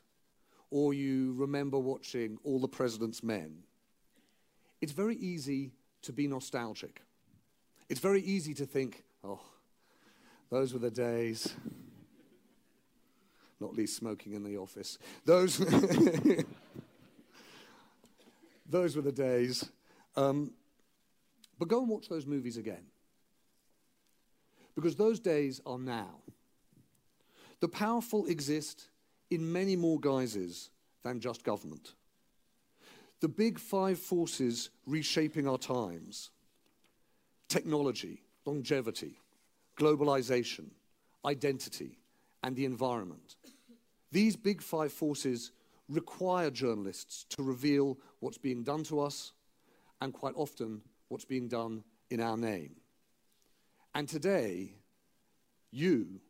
or 0.71 0.95
you 0.95 1.35
remember 1.37 1.79
watching 1.79 2.39
All 2.45 2.61
the 2.61 2.69
President's 2.69 3.23
Men, 3.23 3.65
it's 4.81 4.93
very 4.93 5.17
easy 5.17 5.73
to 6.03 6.13
be 6.13 6.27
nostalgic. 6.27 7.03
It's 7.89 8.01
very 8.01 8.23
easy 8.23 8.55
to 8.55 8.67
think, 8.67 9.05
oh, 9.23 9.41
those 10.55 10.73
were 10.73 10.79
the 10.79 10.89
days. 10.89 11.53
Not 13.59 13.75
least 13.75 13.97
smoking 13.97 14.35
in 14.35 14.45
the 14.45 14.57
office. 14.57 14.99
Those, 15.25 15.59
those 18.71 18.95
were 18.95 19.03
the 19.03 19.11
days. 19.11 19.69
Um, 20.15 20.53
but 21.59 21.67
go 21.67 21.81
and 21.81 21.89
watch 21.89 22.09
those 22.09 22.25
movies 22.25 22.57
again. 22.57 22.85
Because 24.77 24.95
those 24.95 25.19
days 25.19 25.61
are 25.67 25.79
now. 25.79 26.21
The 27.59 27.67
powerful 27.67 28.27
exist 28.27 28.91
in 29.33 29.51
many 29.51 29.75
more 29.75 29.99
guises 29.99 30.71
than 31.03 31.19
just 31.19 31.43
government. 31.43 31.95
The 33.19 33.29
big 33.29 33.59
five 33.59 33.99
forces 33.99 34.71
reshaping 34.87 35.49
our 35.49 35.59
times 35.59 36.31
technology, 37.49 38.23
longevity, 38.47 39.19
globalization, 39.77 40.67
identity, 41.25 41.99
and 42.43 42.55
the 42.57 42.65
environment. 42.65 43.37
These 44.13 44.37
big 44.37 44.63
five 44.63 44.93
forces 44.93 45.53
require 45.89 46.51
journalists 46.51 47.25
to 47.31 47.43
reveal 47.43 47.99
what's 48.21 48.39
being 48.39 48.63
done 48.63 48.85
to 48.85 49.01
us 49.01 49.33
and 50.01 50.13
quite 50.13 50.35
often 50.37 50.83
what's 51.09 51.25
being 51.25 51.49
done 51.49 51.83
in 52.11 52.21
our 52.21 52.37
name. 52.37 52.77
And 53.95 54.09
today, 54.09 54.75
you, 55.71 56.21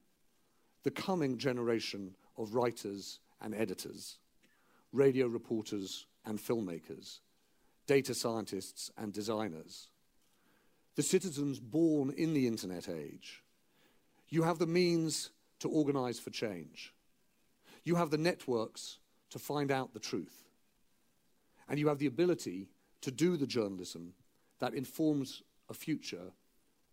the 0.83 0.91
coming 0.91 1.39
generation 1.39 2.15
of 2.37 2.55
writers 2.55 3.21
and 3.41 3.55
editors, 3.55 4.19
radio 4.93 5.27
reporters 5.27 6.07
and 6.25 6.39
filmmakers, 6.39 7.21
data 7.87 8.15
scientists 8.15 8.91
and 8.97 9.13
designers, 9.13 9.89
the 10.97 11.03
citizens 11.03 11.59
born 11.59 12.11
in 12.17 12.35
the 12.35 12.47
internet 12.47 12.89
age, 12.89 13.43
you 14.29 14.43
have 14.43 14.59
the 14.59 14.67
means 14.67 15.31
to 15.61 15.69
organize 15.69 16.19
for 16.19 16.31
change. 16.31 16.93
You 17.85 17.97
have 17.97 18.11
the 18.11 18.19
networks 18.19 18.99
to 19.31 19.39
find 19.39 19.71
out 19.71 19.93
the 19.93 20.01
truth. 20.01 20.45
And 21.69 21.79
you 21.79 21.89
have 21.89 21.99
the 21.99 22.07
ability 22.07 22.69
to 23.01 23.11
do 23.11 23.37
the 23.37 23.47
journalism 23.47 24.15
that 24.59 24.75
informs 24.75 25.43
a 25.69 25.75
future 25.75 26.33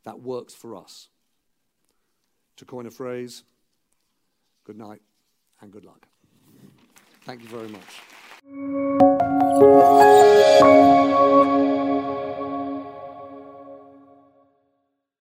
that 0.04 0.20
works 0.20 0.54
for 0.54 0.76
us. 0.76 1.10
To 2.58 2.66
coin 2.66 2.86
a 2.86 2.92
phrase, 2.92 3.44
good 4.66 4.78
night 4.78 5.02
and 5.62 5.72
good 5.72 5.86
luck. 5.86 6.08
Thank 7.26 7.42
you 7.44 7.50
very 7.50 7.70
much. 7.70 9.11